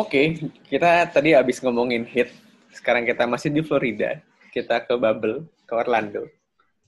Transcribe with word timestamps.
Oke, 0.00 0.42
kita 0.66 1.06
tadi 1.12 1.36
habis 1.36 1.60
ngomongin 1.60 2.08
hit. 2.08 2.32
Sekarang 2.72 3.04
kita 3.04 3.28
masih 3.28 3.52
di 3.52 3.62
Florida. 3.62 4.18
Kita 4.50 4.82
ke 4.82 4.96
Bubble, 4.96 5.46
ke 5.68 5.72
Orlando. 5.76 6.26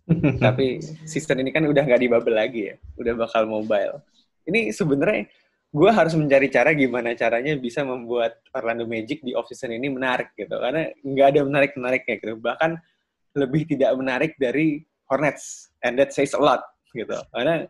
Tapi 0.45 0.83
season 1.07 1.39
ini 1.39 1.55
kan 1.55 1.63
udah 1.69 1.87
nggak 1.87 2.03
di 2.03 2.09
Bubble 2.11 2.35
lagi 2.35 2.73
ya. 2.73 2.75
Udah 2.99 3.15
bakal 3.15 3.47
mobile. 3.47 4.03
Ini 4.49 4.75
sebenarnya 4.75 5.31
gue 5.73 5.91
harus 5.93 6.19
mencari 6.19 6.51
cara 6.51 6.75
gimana 6.75 7.15
caranya 7.15 7.55
bisa 7.55 7.87
membuat 7.87 8.43
Orlando 8.53 8.85
Magic 8.89 9.23
di 9.23 9.37
off 9.39 9.47
season 9.47 9.77
ini 9.77 9.93
menarik 9.93 10.35
gitu. 10.35 10.59
Karena 10.59 10.89
nggak 11.05 11.27
ada 11.37 11.41
menarik-menariknya 11.47 12.15
gitu. 12.17 12.35
Bahkan 12.43 12.71
lebih 13.39 13.71
tidak 13.71 13.93
menarik 13.95 14.33
dari 14.41 14.83
Hornets. 15.07 15.71
And 15.85 16.01
that 16.01 16.11
says 16.11 16.35
a 16.35 16.41
lot 16.41 16.65
gitu. 16.91 17.19
Karena 17.31 17.69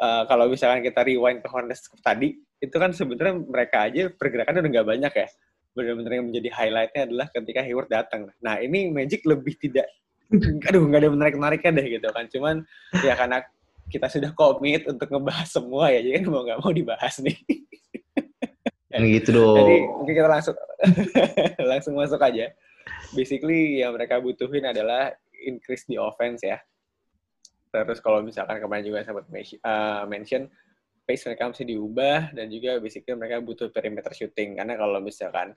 uh, 0.00 0.22
kalau 0.26 0.48
misalkan 0.50 0.80
kita 0.82 1.04
rewind 1.04 1.42
ke 1.42 1.48
Hornets 1.50 1.86
tadi, 2.00 2.38
itu 2.58 2.76
kan 2.78 2.90
sebenarnya 2.90 3.34
mereka 3.38 3.86
aja 3.86 4.10
pergerakan 4.10 4.62
udah 4.62 4.70
nggak 4.70 4.88
banyak 4.88 5.12
ya. 5.14 5.28
Benar-benar 5.74 6.12
yang 6.18 6.26
menjadi 6.32 6.48
highlightnya 6.50 7.02
adalah 7.06 7.26
ketika 7.30 7.60
Hayward 7.62 7.90
datang. 7.90 8.20
Nah 8.42 8.58
ini 8.58 8.90
Magic 8.90 9.22
lebih 9.22 9.54
tidak, 9.58 9.86
aduh 10.66 10.82
nggak 10.86 11.00
ada 11.06 11.10
menarik-menariknya 11.12 11.70
deh 11.78 11.86
gitu 11.98 12.08
kan. 12.10 12.24
Cuman 12.26 12.54
ya 13.04 13.14
karena 13.14 13.44
kita 13.88 14.06
sudah 14.10 14.30
komit 14.36 14.84
untuk 14.84 15.08
ngebahas 15.08 15.48
semua 15.48 15.88
ya, 15.94 16.02
jadi 16.02 16.20
kan 16.22 16.28
mau 16.28 16.42
nggak 16.44 16.60
mau 16.60 16.72
dibahas 16.74 17.20
nih. 17.22 17.36
Dan 18.92 19.04
gitu 19.04 19.36
dong. 19.36 19.56
Jadi 19.60 19.76
mungkin 19.84 20.14
kita 20.16 20.28
langsung 20.28 20.56
langsung 21.70 21.94
masuk 21.94 22.20
aja. 22.24 22.50
Basically 23.12 23.84
yang 23.84 23.92
mereka 23.92 24.16
butuhin 24.16 24.64
adalah 24.64 25.12
increase 25.44 25.84
di 25.84 26.00
offense 26.00 26.42
ya. 26.42 26.58
Terus 27.68 28.00
kalau 28.00 28.24
misalkan 28.24 28.58
kemarin 28.58 28.84
juga 28.84 29.04
sempat 29.04 29.28
uh, 29.28 30.04
mention 30.08 30.48
pace 31.08 31.24
mereka 31.24 31.48
mesti 31.48 31.64
diubah 31.64 32.36
dan 32.36 32.46
juga 32.52 32.76
basically 32.80 33.16
mereka 33.16 33.40
butuh 33.40 33.68
perimeter 33.72 34.12
shooting. 34.12 34.60
Karena 34.60 34.76
kalau 34.76 35.00
misalkan 35.00 35.56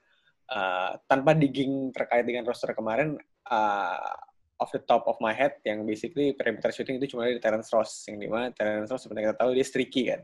uh, 0.52 0.92
tanpa 1.08 1.36
digging 1.36 1.92
terkait 1.92 2.24
dengan 2.24 2.48
roster 2.48 2.72
kemarin 2.72 3.20
uh, 3.52 4.16
off 4.62 4.72
the 4.72 4.84
top 4.86 5.10
of 5.10 5.18
my 5.18 5.34
head 5.34 5.58
yang 5.66 5.84
basically 5.84 6.38
perimeter 6.38 6.70
shooting 6.70 7.02
itu 7.02 7.18
cuma 7.18 7.26
di 7.28 7.42
Terence 7.42 7.74
Ross 7.74 8.06
yang 8.06 8.22
di 8.22 8.30
mana 8.30 8.54
Terence 8.54 8.94
Ross 8.94 9.10
seperti 9.10 9.26
kita 9.26 9.36
tahu 9.36 9.50
dia 9.58 9.66
streaky 9.66 10.04
kan. 10.14 10.22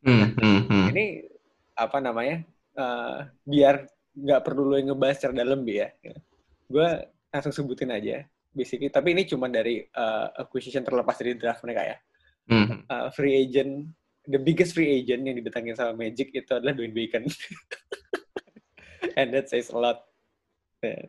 Hmm, 0.00 0.32
hmm, 0.34 0.60
hmm. 0.66 0.86
ini 0.96 1.06
apa 1.76 2.02
namanya 2.02 2.42
uh, 2.74 3.28
biar 3.46 3.86
nggak 4.10 4.42
perlu 4.42 4.74
lo 4.74 4.76
ngebahas 4.76 5.16
secara 5.16 5.46
dalam 5.46 5.62
bi 5.62 5.78
ya. 5.78 5.88
Gue 6.66 6.88
langsung 7.30 7.54
sebutin 7.54 7.94
aja 7.94 8.26
basically 8.50 8.90
tapi 8.90 9.14
ini 9.14 9.26
cuma 9.26 9.46
dari 9.46 9.82
uh, 9.94 10.30
acquisition 10.38 10.82
terlepas 10.82 11.16
dari 11.18 11.34
draft 11.38 11.62
mereka 11.64 11.84
ya 11.86 11.98
Hmm. 12.50 12.82
uh, 12.90 13.14
free 13.14 13.46
agent 13.46 13.86
the 14.26 14.40
biggest 14.42 14.74
free 14.74 14.90
agent 14.90 15.22
yang 15.22 15.38
didatangin 15.38 15.78
sama 15.78 15.94
Magic 15.94 16.34
itu 16.34 16.50
adalah 16.50 16.74
Dwayne 16.74 16.92
Bacon. 16.92 17.24
And 19.18 19.32
that 19.32 19.48
says 19.48 19.70
a 19.72 19.78
lot. 19.78 20.04
Yeah. 20.82 21.08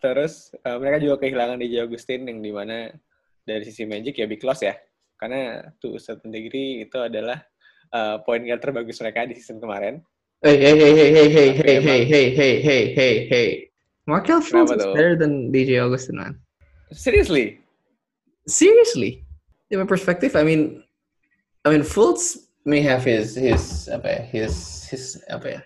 Terus 0.00 0.54
uh, 0.64 0.80
mereka 0.80 1.02
juga 1.02 1.26
kehilangan 1.26 1.60
DJ 1.60 1.84
Augustin 1.84 2.24
yang 2.24 2.40
di 2.40 2.52
mana 2.54 2.88
dari 3.44 3.66
sisi 3.68 3.84
Magic 3.84 4.16
ya 4.16 4.26
big 4.30 4.40
loss 4.46 4.64
ya. 4.64 4.78
Karena 5.18 5.66
to 5.82 5.98
a 5.98 6.00
certain 6.00 6.30
degree 6.30 6.86
itu 6.86 6.96
adalah 6.96 7.42
uh, 7.92 8.22
point 8.22 8.46
guard 8.46 8.62
terbagus 8.62 9.02
mereka 9.02 9.28
di 9.28 9.34
season 9.36 9.60
kemarin. 9.60 10.00
Hey, 10.40 10.56
hey, 10.62 10.78
hey, 10.78 10.92
hey, 10.94 11.10
hey, 11.10 11.28
hey, 11.28 11.50
hey, 11.58 11.78
hey, 11.82 12.02
hey, 12.06 12.26
hey, 12.30 12.54
hey, 12.62 12.84
hey, 12.94 13.14
hey. 13.26 13.48
Markel 14.06 14.40
Fultz 14.40 14.72
is 14.72 14.86
better 14.94 15.18
than 15.18 15.50
DJ 15.50 15.82
Augustin, 15.82 16.16
man. 16.16 16.38
Seriously? 16.92 17.60
Seriously? 18.46 19.24
In 19.70 19.78
my 19.80 19.86
perspective, 19.86 20.36
I 20.36 20.42
mean, 20.42 20.82
I 21.64 21.70
mean, 21.70 21.82
Fultz 21.82 22.48
may 22.64 22.80
have 22.80 23.04
his 23.04 23.36
his 23.36 23.88
apa 23.92 24.08
ya, 24.08 24.20
his 24.24 24.54
his 24.88 25.20
apa 25.28 25.58
ya, 25.58 25.60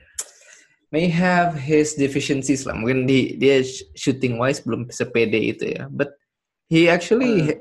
may 0.91 1.07
have 1.07 1.55
his 1.55 1.95
deficiencies 1.95 2.67
lah. 2.67 2.75
Mungkin 2.75 3.07
di, 3.07 3.39
dia 3.39 3.63
shooting 3.95 4.37
wise 4.43 4.59
belum 4.61 4.91
sepede 4.91 5.39
itu 5.39 5.79
ya. 5.79 5.87
But 5.87 6.19
he 6.67 6.91
actually 6.91 7.55
uh. 7.55 7.59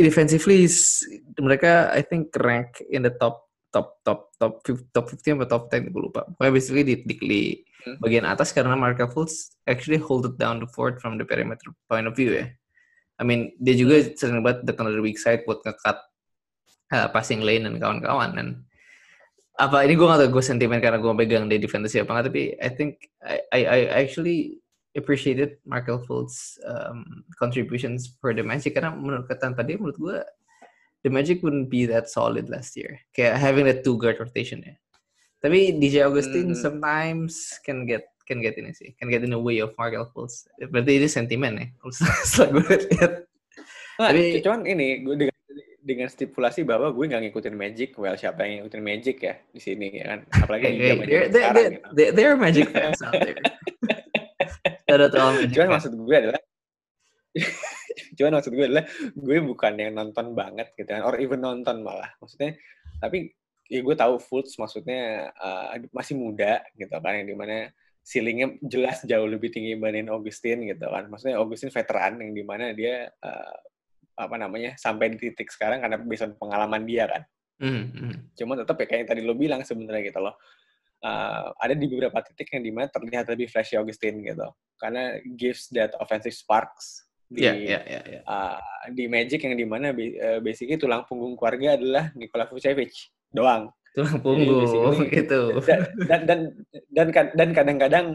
defensively 0.00 0.64
is 0.64 1.04
mereka 1.36 1.92
I 1.92 2.00
think 2.00 2.32
rank 2.40 2.80
in 2.88 3.04
the 3.04 3.12
top 3.12 3.44
top 3.72 4.00
top 4.04 4.32
top 4.40 4.64
top 4.64 5.06
15 5.08 5.44
atau 5.44 5.60
top 5.60 5.64
10 5.68 5.92
gue 5.92 6.02
lupa. 6.02 6.24
Pokoknya 6.36 6.52
basically 6.52 6.84
di, 6.84 6.94
di, 7.04 7.14
di 7.20 7.42
hmm. 7.84 8.00
bagian 8.00 8.24
atas 8.24 8.56
karena 8.56 8.72
Markel 8.72 9.08
Fultz 9.08 9.56
actually 9.68 10.00
hold 10.00 10.24
it 10.24 10.36
down 10.40 10.60
the 10.60 10.68
fort 10.68 10.96
from 11.00 11.20
the 11.20 11.24
perimeter 11.24 11.72
point 11.92 12.08
of 12.08 12.16
view 12.16 12.32
ya. 12.32 12.48
I 13.22 13.24
mean 13.24 13.54
dia 13.62 13.78
juga 13.78 14.02
sering 14.18 14.42
banget 14.42 14.66
datang 14.66 14.90
dari 14.90 14.98
weak 14.98 15.22
side 15.22 15.46
buat 15.46 15.62
ngekat 15.62 15.98
uh, 16.90 17.08
passing 17.14 17.46
lane 17.46 17.70
dan 17.70 17.78
kawan-kawan. 17.78 18.34
Dan 18.34 18.48
apa 19.62 19.86
ini 19.86 19.94
gue 19.94 20.02
gak 20.02 20.18
tau 20.18 20.30
gue 20.34 20.42
sentimen 20.42 20.82
karena 20.82 20.98
gue 20.98 21.12
pegang 21.14 21.46
di 21.46 21.62
defense 21.62 21.94
apa 21.94 22.10
nggak 22.10 22.26
tapi 22.26 22.42
I 22.58 22.70
think 22.74 23.06
I, 23.22 23.38
I, 23.54 23.60
I 23.62 23.78
actually 24.02 24.58
appreciated 24.98 25.62
Markel 25.62 26.02
Fultz 26.02 26.58
um, 26.66 27.22
contributions 27.38 28.18
for 28.18 28.34
the 28.34 28.42
Magic. 28.42 28.74
Karena 28.74 28.90
menurut 28.92 29.30
kata 29.30 29.54
tadi 29.54 29.78
menurut 29.78 29.96
gue 30.02 30.18
the 31.06 31.10
Magic 31.10 31.40
wouldn't 31.46 31.70
be 31.70 31.86
that 31.86 32.10
solid 32.10 32.50
last 32.50 32.74
year. 32.74 32.98
Kayak 33.14 33.38
having 33.38 33.70
that 33.70 33.86
two 33.86 33.94
guard 33.96 34.18
rotation 34.18 34.66
ya. 34.66 34.74
Tapi 35.42 35.74
DJ 35.74 36.06
Augustin 36.06 36.54
hmm. 36.54 36.58
sometimes 36.58 37.58
can 37.66 37.82
get 37.82 38.11
can 38.24 38.38
get 38.42 38.56
ini 38.58 38.72
sih 38.72 38.94
can 38.98 39.08
get 39.08 39.22
in 39.24 39.32
the 39.32 39.38
way 39.38 39.58
of 39.58 39.74
Markel 39.74 40.08
Fultz 40.10 40.48
berarti 40.58 40.98
ini 41.02 41.08
sentimen 41.08 41.52
ya 41.58 41.66
setelah 42.26 42.48
gue 42.62 42.76
lihat 42.92 43.12
nah, 43.98 44.08
tapi 44.10 44.40
cuman 44.42 44.60
ini 44.66 44.88
gue 45.04 45.16
dengan 45.26 45.36
dengan 45.82 46.06
stipulasi 46.06 46.62
bahwa 46.62 46.94
gue 46.94 47.10
nggak 47.10 47.22
ngikutin 47.26 47.58
Magic, 47.58 47.90
well 47.98 48.14
siapa 48.14 48.46
yang 48.46 48.62
ngikutin 48.62 48.82
Magic 48.86 49.16
ya 49.18 49.34
di 49.50 49.58
sini 49.58 49.90
ya 49.98 50.14
kan? 50.14 50.20
Apalagi 50.30 50.70
hey, 50.70 50.78
hey, 50.78 50.78
they're, 50.78 51.02
they're, 51.02 51.26
sekarang, 51.26 51.54
they're, 51.58 51.70
gitu. 51.74 52.14
they're 52.14 52.38
Magic 52.38 52.66
fans 52.70 53.02
out 53.02 53.18
there. 53.18 53.42
Cuman 55.52 55.68
maksud 55.74 55.92
gue 55.96 56.16
adalah 56.16 56.40
cuman 58.12 58.32
maksud 58.36 58.52
gue 58.52 58.66
adalah 58.68 58.84
gue 59.16 59.38
bukan 59.40 59.72
yang 59.80 59.96
nonton 59.96 60.36
banget 60.36 60.68
gitu 60.76 60.84
kan, 60.84 61.00
or 61.00 61.16
even 61.16 61.40
nonton 61.40 61.80
malah. 61.80 62.12
Maksudnya, 62.20 62.60
tapi 63.00 63.32
ya 63.72 63.80
gue 63.80 63.96
tahu 63.96 64.20
Fultz 64.20 64.60
maksudnya 64.60 65.32
uh, 65.40 65.72
masih 65.96 66.20
muda 66.20 66.60
gitu 66.76 66.92
kan, 66.92 67.12
yang 67.16 67.28
di 67.32 67.36
mana 67.36 67.72
ceilingnya 68.02 68.58
jelas 68.66 69.06
jauh 69.06 69.26
lebih 69.26 69.54
tinggi 69.54 69.78
dibanding 69.78 70.10
Augustin 70.10 70.66
gitu 70.66 70.86
kan. 70.90 71.06
Maksudnya 71.06 71.38
Augustin 71.38 71.70
veteran 71.70 72.18
yang 72.18 72.32
di 72.34 72.42
mana 72.42 72.74
dia 72.74 73.08
uh, 73.22 73.56
apa 74.18 74.36
namanya 74.36 74.76
sampai 74.76 75.14
di 75.14 75.18
titik 75.18 75.48
sekarang 75.48 75.80
karena 75.80 75.96
bisa 76.02 76.28
pengalaman 76.34 76.82
dia 76.84 77.06
kan. 77.08 77.22
Mm 77.62 77.84
-hmm. 77.94 78.12
Cuma 78.34 78.58
tetap 78.58 78.74
ya 78.82 78.86
kayak 78.90 79.00
yang 79.06 79.10
tadi 79.14 79.22
lo 79.22 79.34
bilang 79.38 79.62
sebenarnya 79.62 80.02
gitu 80.10 80.20
loh. 80.20 80.34
Uh, 81.02 81.50
ada 81.58 81.74
di 81.74 81.90
beberapa 81.90 82.22
titik 82.22 82.54
yang 82.54 82.62
di 82.62 82.70
mana 82.70 82.86
terlihat 82.86 83.26
lebih 83.30 83.50
flashy 83.50 83.74
Augustin 83.78 84.22
gitu. 84.22 84.46
Karena 84.78 85.18
gives 85.38 85.70
that 85.70 85.94
offensive 85.98 86.34
sparks 86.34 87.06
di 87.32 87.48
yeah, 87.48 87.56
yeah, 87.56 87.82
yeah, 87.88 88.04
yeah. 88.20 88.22
Uh, 88.28 88.60
di 88.92 89.08
Magic 89.08 89.40
yang 89.40 89.56
di 89.56 89.64
mana 89.64 89.90
uh, 89.96 90.38
basically 90.44 90.76
tulang 90.76 91.08
punggung 91.08 91.32
keluarga 91.34 91.80
adalah 91.80 92.04
Nikola 92.12 92.44
Vucevic 92.50 92.92
doang. 93.32 93.72
Tulang 93.92 94.18
punggung 94.24 95.04
gitu. 95.16 95.60
Dan 96.08 96.20
dan 96.24 96.40
dan 96.92 97.06
dan 97.12 97.48
kadang-kadang 97.52 98.06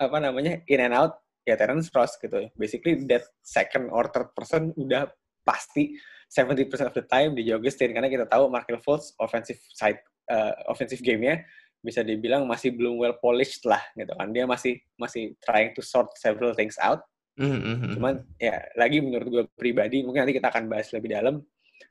apa 0.00 0.16
namanya 0.16 0.64
in 0.64 0.80
and 0.80 0.96
out 0.96 1.20
ya 1.44 1.56
Terence 1.60 1.92
Ross 1.92 2.16
gitu. 2.16 2.48
Basically 2.56 3.04
that 3.08 3.28
second 3.44 3.92
or 3.92 4.08
third 4.08 4.32
person 4.32 4.72
udah 4.76 5.08
pasti 5.44 5.96
70% 6.30 6.70
of 6.86 6.94
the 6.94 7.04
time 7.10 7.34
di 7.34 7.42
Augustin 7.50 7.90
karena 7.90 8.06
kita 8.06 8.24
tahu 8.30 8.46
Markel 8.46 8.78
Fultz 8.78 9.18
offensive 9.18 9.58
side 9.74 9.98
uh, 10.30 10.54
offensive 10.70 11.02
game-nya 11.02 11.42
bisa 11.80 12.04
dibilang 12.04 12.44
masih 12.44 12.76
belum 12.76 13.00
well 13.00 13.16
polished 13.18 13.64
lah 13.64 13.80
gitu 13.96 14.12
kan 14.14 14.30
dia 14.30 14.44
masih 14.44 14.78
masih 15.00 15.34
trying 15.40 15.72
to 15.72 15.80
sort 15.80 16.12
several 16.14 16.52
things 16.52 16.76
out 16.78 17.02
mm-hmm. 17.40 17.96
cuman 17.96 18.20
ya 18.36 18.60
lagi 18.76 19.00
menurut 19.00 19.26
gue 19.26 19.44
pribadi 19.56 20.04
mungkin 20.04 20.28
nanti 20.28 20.36
kita 20.36 20.52
akan 20.52 20.68
bahas 20.68 20.92
lebih 20.92 21.16
dalam 21.16 21.40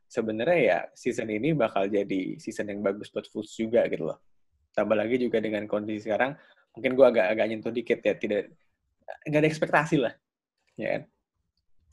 sebenarnya 0.09 0.59
ya 0.59 0.79
season 0.97 1.29
ini 1.29 1.53
bakal 1.53 1.85
jadi 1.85 2.41
season 2.41 2.73
yang 2.73 2.81
bagus 2.81 3.13
buat 3.13 3.29
Fultz 3.29 3.53
juga 3.53 3.85
gitu 3.85 4.09
loh 4.09 4.19
tambah 4.73 4.97
lagi 4.97 5.21
juga 5.21 5.37
dengan 5.37 5.69
kondisi 5.69 6.09
sekarang 6.09 6.33
mungkin 6.73 6.97
gue 6.97 7.05
agak 7.05 7.25
agak 7.37 7.45
nyentuh 7.45 7.73
dikit 7.73 8.01
ya 8.01 8.17
tidak 8.17 8.57
nggak 9.29 9.39
ada 9.39 9.49
ekspektasi 9.49 9.97
lah 10.01 10.13
ya 10.75 10.97
kan 10.97 11.03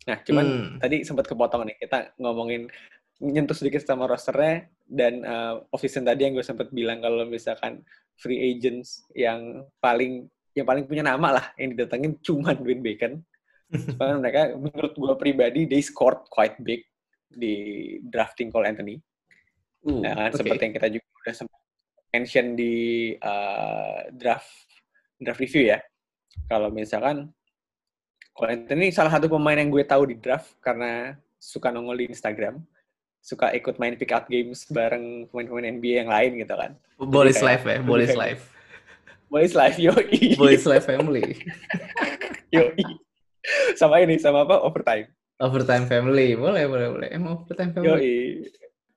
Nah, 0.07 0.23
cuman 0.23 0.47
hmm. 0.47 0.79
tadi 0.79 0.97
sempat 1.03 1.27
kepotong 1.27 1.67
nih. 1.67 1.77
Kita 1.83 2.15
ngomongin 2.23 2.71
nyentuh 3.19 3.57
sedikit 3.59 3.83
sama 3.83 4.07
rosternya 4.07 4.71
dan 4.87 5.27
uh, 5.27 5.55
office 5.75 5.99
tadi 5.99 6.31
yang 6.31 6.39
gue 6.39 6.47
sempat 6.47 6.71
bilang 6.71 7.03
kalau 7.03 7.27
misalkan 7.27 7.83
free 8.15 8.55
agents 8.55 9.03
yang 9.19 9.67
paling 9.83 10.31
yang 10.55 10.65
paling 10.65 10.87
punya 10.87 11.05
nama 11.05 11.41
lah 11.43 11.47
yang 11.59 11.75
didatengin 11.75 12.17
cuma 12.23 12.55
Dwayne 12.55 12.81
Bacon. 12.81 13.13
Soalnya 13.99 14.17
mereka 14.23 14.43
menurut 14.55 14.95
gue 14.95 15.13
pribadi 15.19 15.61
they 15.67 15.83
scored 15.83 16.23
quite 16.31 16.55
big 16.63 16.87
di 17.31 17.55
drafting 18.03 18.49
Cole 18.49 18.69
Anthony. 18.71 18.97
Uh, 19.87 20.03
nah, 20.03 20.31
okay. 20.31 20.43
seperti 20.43 20.63
yang 20.67 20.75
kita 20.75 20.89
juga 20.91 21.07
udah 21.23 21.35
sempat 21.35 21.61
mention 22.15 22.47
di 22.57 22.77
uh, 23.21 24.09
draft 24.15 24.51
draft 25.21 25.41
review 25.43 25.75
ya. 25.75 25.79
Kalau 26.51 26.69
misalkan 26.71 27.31
Cole 28.37 28.53
Anthony 28.53 28.93
salah 28.93 29.13
satu 29.13 29.31
pemain 29.33 29.57
yang 29.57 29.73
gue 29.73 29.85
tahu 29.85 30.13
di 30.13 30.17
draft 30.19 30.57
karena 30.61 31.17
suka 31.41 31.73
nongol 31.73 32.05
di 32.05 32.07
Instagram. 32.11 32.61
suka 33.27 33.51
ikut 33.59 33.75
main 33.83 33.99
pick 33.99 34.15
up 34.15 34.31
games 34.31 34.71
bareng 34.71 35.27
pemain-pemain 35.35 35.75
NBA 35.83 36.07
yang 36.07 36.11
lain 36.15 36.47
gitu 36.47 36.55
kan. 36.55 36.79
Boys 36.95 37.43
life 37.43 37.67
ya, 37.67 37.83
boys 37.83 38.15
life. 38.15 38.55
Boys 39.27 39.51
life, 39.59 39.83
yoi. 39.83 40.39
Boys 40.39 40.63
life 40.63 40.87
family. 40.87 41.35
yoi. 42.55 42.79
Sama 43.75 43.99
ini, 43.99 44.23
sama 44.23 44.47
apa? 44.47 44.63
Overtime. 44.63 45.11
Overtime 45.37 45.85
family, 45.85 46.33
boleh, 46.33 46.65
boleh, 46.65 46.89
boleh. 46.89 47.09
Emang 47.13 47.45
overtime 47.45 47.73
family. 47.77 47.93
Yoi. 47.93 48.17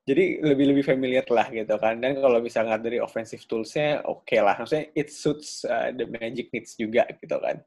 Jadi 0.07 0.41
lebih-lebih 0.41 0.81
familiar 0.87 1.27
lah 1.27 1.51
gitu 1.51 1.75
kan. 1.77 1.99
Dan 1.99 2.17
kalau 2.17 2.39
bisa 2.39 2.63
ngeliat 2.63 2.81
dari 2.81 2.97
offensive 2.97 3.43
tools-nya, 3.45 4.07
oke 4.07 4.23
okay 4.23 4.39
lah. 4.39 4.55
Maksudnya 4.57 4.87
it 4.95 5.11
suits 5.11 5.67
uh, 5.67 5.91
the 5.91 6.07
Magic 6.07 6.49
needs 6.55 6.79
juga 6.79 7.05
gitu 7.19 7.37
kan. 7.37 7.59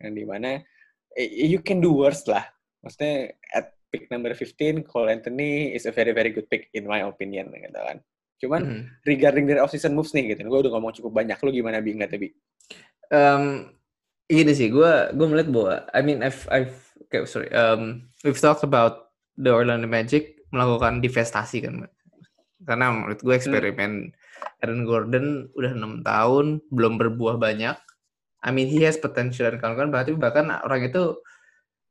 Yang 0.00 0.12
di 0.16 0.24
mana 0.24 0.50
eh, 1.12 1.28
you 1.46 1.60
can 1.60 1.78
do 1.78 1.92
worse 1.92 2.24
lah. 2.26 2.42
Maksudnya 2.80 3.36
at 3.52 3.76
pick 3.92 4.08
number 4.08 4.32
15, 4.32 4.82
Cole 4.88 5.12
Anthony 5.12 5.76
is 5.76 5.84
a 5.86 5.92
very 5.92 6.10
very 6.10 6.32
good 6.32 6.48
pick 6.48 6.72
in 6.74 6.88
my 6.88 7.04
opinion 7.04 7.52
gitu 7.52 7.78
kan. 7.78 8.00
Cuman 8.36 8.60
mm. 8.64 8.82
regarding 9.08 9.44
dari 9.48 9.60
off-season 9.60 9.96
moves 9.96 10.12
nih 10.12 10.36
gitu, 10.36 10.44
gue 10.44 10.60
udah 10.66 10.72
ngomong 10.76 10.92
cukup 10.96 11.12
banyak. 11.22 11.36
Lu 11.40 11.50
gimana 11.52 11.80
Bi 11.80 11.96
ngeliatnya 11.96 12.20
Bi? 12.20 12.28
Um, 13.08 13.72
ini 14.28 14.52
sih, 14.52 14.68
gue 14.68 14.92
gue 15.14 15.26
melihat 15.26 15.48
bahwa, 15.48 15.74
I 15.94 16.00
mean, 16.04 16.20
I've, 16.20 16.44
I've 16.52 16.85
okay, 17.06 17.22
sorry, 17.24 17.50
um, 17.54 18.10
we've 18.26 18.38
talked 18.38 18.66
about 18.66 19.14
the 19.38 19.54
Orlando 19.54 19.86
Magic 19.86 20.36
melakukan 20.50 21.02
divestasi 21.02 21.62
kan, 21.62 21.86
karena 22.66 22.90
menurut 22.90 23.22
gue 23.22 23.34
eksperimen 23.34 24.10
hmm. 24.10 24.62
Aaron 24.62 24.82
Gordon 24.84 25.26
udah 25.54 25.72
enam 25.72 26.02
tahun 26.02 26.60
belum 26.70 26.98
berbuah 27.00 27.38
banyak. 27.38 27.76
I 28.46 28.50
mean, 28.54 28.70
he 28.70 28.84
has 28.86 29.00
potential 29.00 29.50
dan 29.50 29.58
kawan-kawan, 29.58 29.90
berarti 29.90 30.12
bahkan 30.14 30.46
orang 30.62 30.86
itu 30.86 31.18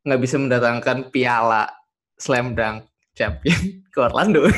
nggak 0.05 0.21
bisa 0.21 0.37
mendatangkan 0.37 1.09
piala 1.09 1.67
slam 2.15 2.53
dunk 2.53 2.85
champion 3.17 3.59
ke 3.93 3.97
Orlando. 3.99 4.45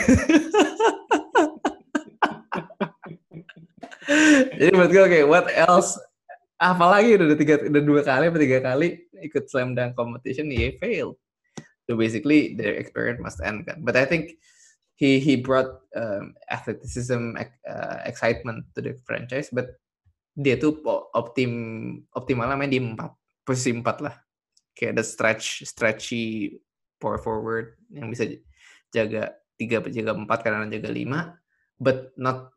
Jadi 4.58 4.72
menurut 4.74 4.92
gue 4.92 5.06
kayak 5.06 5.28
what 5.28 5.48
else? 5.54 6.00
Apalagi 6.58 7.22
udah 7.22 7.38
tiga, 7.38 7.62
udah 7.62 7.84
dua 7.86 8.02
kali 8.02 8.34
atau 8.34 8.42
tiga 8.42 8.60
kali 8.66 9.07
ikut 9.24 9.50
slam 9.50 9.74
dunk 9.74 9.98
competition, 9.98 10.52
he 10.52 10.78
failed. 10.78 11.18
So 11.88 11.96
basically 11.96 12.56
their 12.56 12.76
experience 12.76 13.24
must 13.24 13.40
end 13.40 13.64
kan. 13.64 13.82
But 13.82 13.96
I 13.96 14.04
think 14.04 14.36
he 15.00 15.24
he 15.24 15.40
brought 15.40 15.82
um, 15.96 16.36
athleticism, 16.52 17.38
uh, 17.40 17.98
excitement 18.04 18.68
to 18.76 18.84
the 18.84 18.94
franchise. 19.08 19.48
But 19.54 19.80
dia 20.38 20.60
tuh 20.60 20.84
optim 21.16 21.52
optimalnya 22.14 22.60
main 22.60 22.70
di 22.70 22.82
empat 22.82 23.16
posisi 23.48 23.72
empat 23.72 24.04
lah. 24.04 24.16
Kayak 24.78 25.00
ada 25.00 25.04
stretch 25.04 25.66
stretchy 25.66 26.60
power 27.02 27.18
forward 27.18 27.78
yang 27.90 28.10
bisa 28.10 28.30
jaga 28.92 29.38
tiga 29.58 29.82
jaga 29.90 30.14
empat 30.14 30.40
karena 30.46 30.70
jaga 30.70 30.90
lima 30.94 31.20
but 31.82 32.14
not 32.18 32.54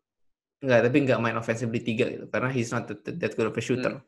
nggak 0.61 0.81
tapi 0.89 0.97
nggak 1.09 1.21
main 1.25 1.41
offensively 1.41 1.81
tiga 1.81 2.09
gitu 2.13 2.29
karena 2.29 2.53
he's 2.53 2.69
not 2.69 2.85
that, 2.85 3.01
that 3.05 3.33
good 3.33 3.49
of 3.49 3.57
a 3.57 3.63
shooter 3.65 3.97
hmm. 3.97 4.05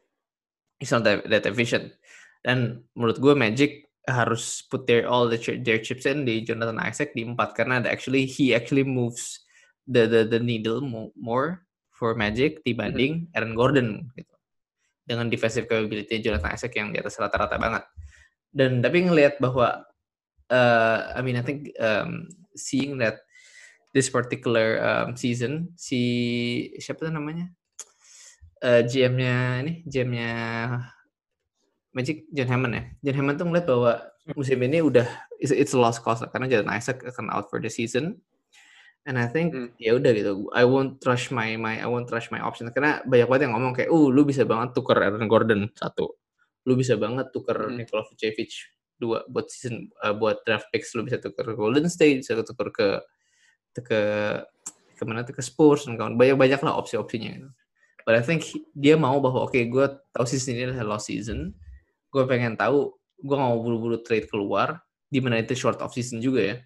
he's 0.77 0.93
not 0.93 1.01
that, 1.01 1.25
that 1.25 1.49
efficient 1.49 1.97
dan 2.43 2.83
menurut 2.95 3.19
gue 3.23 3.35
Magic 3.39 3.73
harus 4.11 4.67
put 4.67 4.87
their 4.91 5.07
all 5.07 5.31
the 5.31 5.39
their 5.63 5.79
chips 5.79 6.11
in 6.11 6.27
di 6.27 6.43
Jonathan 6.43 6.83
Isaac 6.83 7.15
di 7.15 7.23
empat 7.23 7.55
karena 7.55 7.79
actually 7.87 8.27
he 8.27 8.51
actually 8.51 8.83
moves 8.83 9.47
the 9.87 10.11
the 10.11 10.27
the 10.27 10.41
needle 10.43 10.83
more 11.15 11.63
for 11.95 12.19
Magic 12.19 12.67
dibanding 12.67 13.31
hmm. 13.31 13.35
Aaron 13.39 13.55
Gordon 13.55 14.11
gitu. 14.19 14.35
Dengan 15.07 15.31
defensive 15.31 15.71
capability 15.71 16.19
Jonathan 16.19 16.55
Isaac 16.55 16.75
yang 16.75 16.91
di 16.91 16.99
atas 16.99 17.19
rata-rata 17.19 17.59
banget. 17.59 17.87
Dan 18.51 18.83
tapi 18.83 19.07
ngelihat 19.07 19.39
bahwa 19.39 19.87
uh, 20.51 20.99
I 21.15 21.21
mean, 21.23 21.39
I 21.39 21.45
think 21.47 21.71
um, 21.79 22.27
seeing 22.59 22.99
that 22.99 23.23
this 23.95 24.11
particular 24.11 24.83
um, 24.83 25.15
season 25.15 25.75
si 25.79 26.03
siapa 26.83 27.07
tuh 27.07 27.15
namanya? 27.15 27.51
Uh, 28.63 28.87
GM-nya 28.87 29.67
ini 29.67 29.83
GM-nya 29.91 30.31
Magic 31.93 32.29
John 32.33 32.49
Hammond 32.49 32.73
ya 32.75 32.85
John 33.09 33.17
Hammond 33.23 33.37
tuh 33.41 33.47
ngeliat 33.49 33.67
bahwa 33.69 33.93
musim 34.37 34.59
ini 34.65 34.81
udah 34.81 35.07
it's, 35.39 35.53
it's 35.53 35.75
a 35.77 35.81
lost 35.81 36.01
cause 36.01 36.25
karena 36.33 36.49
Jonathan 36.49 36.73
Isaac 36.73 36.99
akan 37.05 37.29
out 37.29 37.53
for 37.53 37.61
the 37.61 37.69
season 37.69 38.21
and 39.05 39.19
I 39.19 39.29
think 39.29 39.53
hmm. 39.53 39.71
ya 39.77 39.99
udah 39.99 40.11
gitu 40.15 40.49
I 40.57 40.65
won't 40.65 41.03
rush 41.05 41.29
my 41.29 41.55
my 41.61 41.79
I 41.79 41.89
won't 41.89 42.09
rush 42.09 42.33
my 42.33 42.41
option 42.41 42.71
karena 42.71 43.03
banyak 43.05 43.29
banget 43.29 43.43
yang 43.49 43.55
ngomong 43.59 43.73
kayak 43.77 43.91
uh 43.91 44.09
lu 44.09 44.23
bisa 44.25 44.47
banget 44.47 44.73
tuker 44.75 44.97
Aaron 44.99 45.29
Gordon 45.29 45.69
satu 45.75 46.17
lu 46.67 46.79
bisa 46.79 46.95
banget 46.97 47.29
tuker 47.35 47.71
hmm. 47.71 47.83
Nikola 47.83 48.07
Vucevic 48.07 48.53
dua 49.03 49.27
buat 49.27 49.51
season 49.51 49.91
uh, 50.07 50.15
buat 50.15 50.47
draft 50.47 50.71
picks 50.71 50.95
lu 50.95 51.03
bisa 51.03 51.19
tukar 51.19 51.43
ke 51.51 51.59
Golden 51.59 51.91
State 51.91 52.23
bisa 52.23 52.39
tukar 52.47 52.71
ke 52.71 53.03
ke 53.75 54.01
ke 54.95 55.03
mana 55.03 55.27
tuh 55.27 55.35
ke 55.35 55.43
Spurs 55.43 55.91
dan 55.91 55.99
kawan 55.99 56.15
banyak 56.15 56.39
banyak 56.39 56.61
lah 56.63 56.79
opsi-opsinya 56.79 57.31
gitu. 57.35 57.51
But 58.07 58.19
I 58.19 58.23
think 58.23 58.47
dia 58.79 58.95
mau 58.95 59.19
bahwa 59.19 59.47
oke 59.47 59.55
okay, 59.55 59.67
gue 59.67 59.87
tahu 60.15 60.27
season 60.27 60.55
ini 60.55 60.63
adalah 60.71 60.99
lost 60.99 61.11
season, 61.11 61.55
gue 62.13 62.23
pengen 62.29 62.55
tahu 62.55 62.93
gue 63.23 63.35
nggak 63.35 63.51
mau 63.51 63.61
buru-buru 63.65 63.99
trade 64.05 64.29
keluar 64.29 64.85
di 65.09 65.19
mana 65.25 65.41
itu 65.41 65.57
short 65.57 65.81
off 65.81 65.97
season 65.97 66.21
juga 66.21 66.41
ya. 66.41 66.57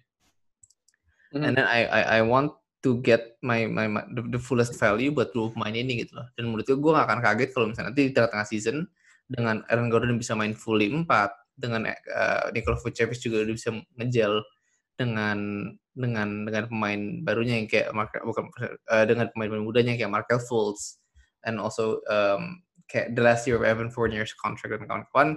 Mm. 1.31 1.43
And 1.43 1.53
then 1.55 1.67
I, 1.67 1.81
I 1.87 2.01
I 2.17 2.19
want 2.23 2.55
to 2.83 2.99
get 2.99 3.39
my 3.39 3.67
my, 3.67 3.87
my 3.87 4.03
the, 4.11 4.37
the 4.37 4.41
fullest 4.41 4.75
value 4.75 5.11
buat 5.11 5.31
dua 5.31 5.51
pemain 5.51 5.75
ini 5.75 6.03
gitu 6.03 6.19
loh. 6.19 6.27
Dan 6.35 6.51
menurut 6.51 6.67
gue 6.67 6.77
gue 6.77 6.91
gak 6.91 7.07
akan 7.07 7.19
kaget 7.23 7.49
kalau 7.55 7.65
misalnya 7.71 7.91
nanti 7.91 8.01
di 8.07 8.11
tengah-tengah 8.15 8.47
season 8.47 8.77
dengan 9.27 9.63
Aaron 9.67 9.91
Gordon 9.91 10.15
bisa 10.15 10.39
main 10.39 10.55
fully 10.55 10.87
4, 10.87 11.03
dengan 11.57 11.89
uh, 11.89 12.45
Nikola 12.53 12.77
Vucevic 12.77 13.17
juga 13.17 13.43
udah 13.43 13.55
bisa 13.57 13.73
ngejel 13.97 14.45
dengan 14.95 15.37
dengan 15.97 16.45
dengan 16.45 16.63
pemain 16.69 17.01
barunya 17.25 17.57
yang 17.57 17.67
kayak 17.67 17.89
Mark, 17.91 18.13
bukan 18.21 18.53
uh, 18.93 19.05
dengan 19.09 19.27
pemain 19.33 19.57
mudanya 19.57 19.97
kayak 19.97 20.13
Markel 20.13 20.37
Fultz 20.37 21.01
and 21.43 21.57
also 21.57 21.97
um, 22.05 22.61
kayak 22.87 23.13
the 23.13 23.23
last 23.23 23.45
year 23.45 23.59
of 23.59 23.67
Evan 23.67 23.91
Fournier's 23.91 24.33
contract 24.35 24.75
dan 24.79 24.87
kawan-kawan 24.87 25.29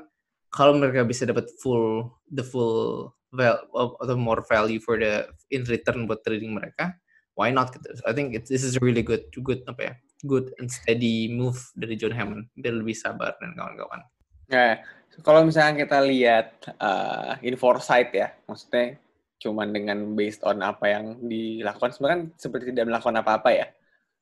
kalau 0.50 0.74
mereka 0.78 1.06
bisa 1.06 1.26
dapat 1.26 1.46
full 1.62 2.10
the 2.30 2.42
full 2.42 3.10
val 3.30 3.62
atau 4.02 4.18
more 4.18 4.42
value 4.42 4.82
for 4.82 4.98
the 4.98 5.26
in 5.54 5.62
return 5.70 6.10
buat 6.10 6.22
trading 6.26 6.50
mereka 6.50 6.94
why 7.38 7.50
not 7.50 7.70
gitu 7.70 7.86
so 7.94 8.02
I 8.06 8.14
think 8.14 8.34
it, 8.34 8.50
this 8.50 8.66
is 8.66 8.78
really 8.82 9.06
good 9.06 9.30
good 9.42 9.62
apa 9.70 9.82
ya 9.82 9.94
good 10.26 10.50
and 10.58 10.66
steady 10.66 11.30
move 11.30 11.58
dari 11.78 11.94
John 11.94 12.14
Hammond 12.14 12.50
dia 12.58 12.74
lebih 12.74 12.98
sabar 12.98 13.38
dan 13.38 13.54
kawan-kawan 13.54 14.02
ya 14.50 14.82
kalau 15.20 15.42
misalnya 15.42 15.74
kita 15.84 15.98
lihat 16.06 16.48
uh, 16.78 17.34
in 17.42 17.58
foresight 17.58 18.14
ya, 18.14 18.30
maksudnya 18.46 18.96
cuman 19.40 19.72
dengan 19.72 19.98
based 20.14 20.44
on 20.44 20.60
apa 20.60 20.86
yang 20.86 21.16
dilakukan 21.24 21.90
sebenarnya 21.96 22.14
kan 22.14 22.22
seperti 22.36 22.64
tidak 22.70 22.86
melakukan 22.92 23.16
apa-apa 23.18 23.50
ya. 23.50 23.66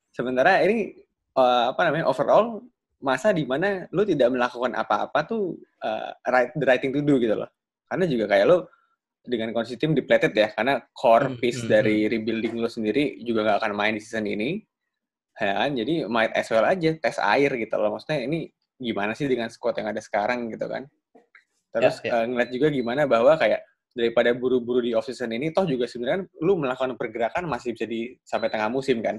Sementara 0.09 0.63
ini 0.65 0.97
uh, 1.37 1.71
apa 1.75 1.81
namanya 1.85 2.09
overall 2.09 2.65
masa 2.99 3.31
di 3.31 3.47
mana 3.47 3.87
lu 3.95 4.03
tidak 4.03 4.31
melakukan 4.31 4.75
apa-apa 4.75 5.19
tuh 5.23 5.55
uh, 5.83 6.11
right 6.27 6.51
the 6.55 6.65
right 6.67 6.83
thing 6.83 6.91
to 6.91 6.99
do 6.99 7.15
gitu 7.19 7.35
loh. 7.35 7.47
Karena 7.87 8.05
juga 8.05 8.25
kayak 8.29 8.45
lu 8.45 8.57
dengan 9.23 9.51
kondisi 9.51 9.75
tim 9.75 9.91
depleted 9.95 10.31
ya, 10.35 10.51
karena 10.55 10.79
core 10.95 11.31
hmm, 11.31 11.37
piece 11.39 11.61
hmm, 11.63 11.69
dari 11.71 12.05
hmm. 12.05 12.11
rebuilding 12.11 12.55
lu 12.59 12.69
sendiri 12.71 13.19
juga 13.23 13.45
gak 13.45 13.57
akan 13.65 13.73
main 13.75 13.93
di 13.95 14.01
season 14.03 14.27
ini. 14.27 14.63
Ya 15.39 15.55
kan? 15.55 15.71
Jadi 15.75 16.03
might 16.11 16.35
as 16.35 16.47
well 16.51 16.67
aja 16.67 16.91
tes 16.99 17.17
air 17.19 17.51
gitu 17.55 17.75
loh. 17.79 17.95
Maksudnya 17.95 18.27
ini 18.27 18.51
gimana 18.79 19.15
sih 19.15 19.27
dengan 19.27 19.47
squad 19.47 19.79
yang 19.79 19.91
ada 19.91 20.03
sekarang 20.03 20.51
gitu 20.51 20.67
kan. 20.67 20.87
Terus 21.71 22.03
yeah, 22.03 22.11
yeah. 22.11 22.23
Uh, 22.23 22.25
ngeliat 22.27 22.49
juga 22.51 22.67
gimana 22.71 23.01
bahwa 23.07 23.39
kayak 23.39 23.63
daripada 23.95 24.31
buru-buru 24.35 24.83
di 24.83 24.91
off 24.95 25.07
season 25.07 25.33
ini 25.33 25.51
toh 25.51 25.65
juga 25.65 25.89
sebenarnya 25.89 26.27
lu 26.43 26.55
melakukan 26.55 26.95
pergerakan 26.95 27.49
masih 27.49 27.75
bisa 27.75 27.85
di 27.87 28.15
sampai 28.27 28.51
tengah 28.51 28.67
musim 28.67 28.99
kan. 28.99 29.15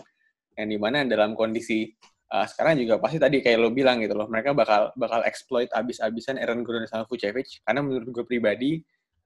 Yang 0.56 0.68
di 0.68 0.78
mana 0.80 1.08
dalam 1.08 1.32
kondisi 1.32 1.88
uh, 2.30 2.46
sekarang 2.46 2.78
juga 2.78 3.02
pasti 3.02 3.18
tadi 3.18 3.42
kayak 3.42 3.58
lo 3.58 3.70
bilang 3.74 4.00
gitu 4.00 4.14
loh, 4.14 4.30
mereka 4.30 4.54
bakal 4.54 4.94
bakal 4.94 5.20
exploit 5.26 5.68
abis-abisan 5.74 6.38
Aaron 6.38 6.62
Gordon 6.62 6.86
sama 6.86 7.04
Vucevic 7.06 7.62
karena 7.66 7.80
menurut 7.82 8.08
gue 8.10 8.24
pribadi 8.26 8.80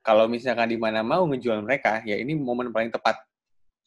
kalau 0.05 0.29
misalkan 0.29 0.69
di 0.69 0.77
mana 0.77 1.01
mau 1.01 1.25
ngejual 1.25 1.65
mereka 1.65 2.05
ya 2.05 2.21
ini 2.21 2.37
momen 2.37 2.69
paling 2.69 2.93
tepat 2.93 3.17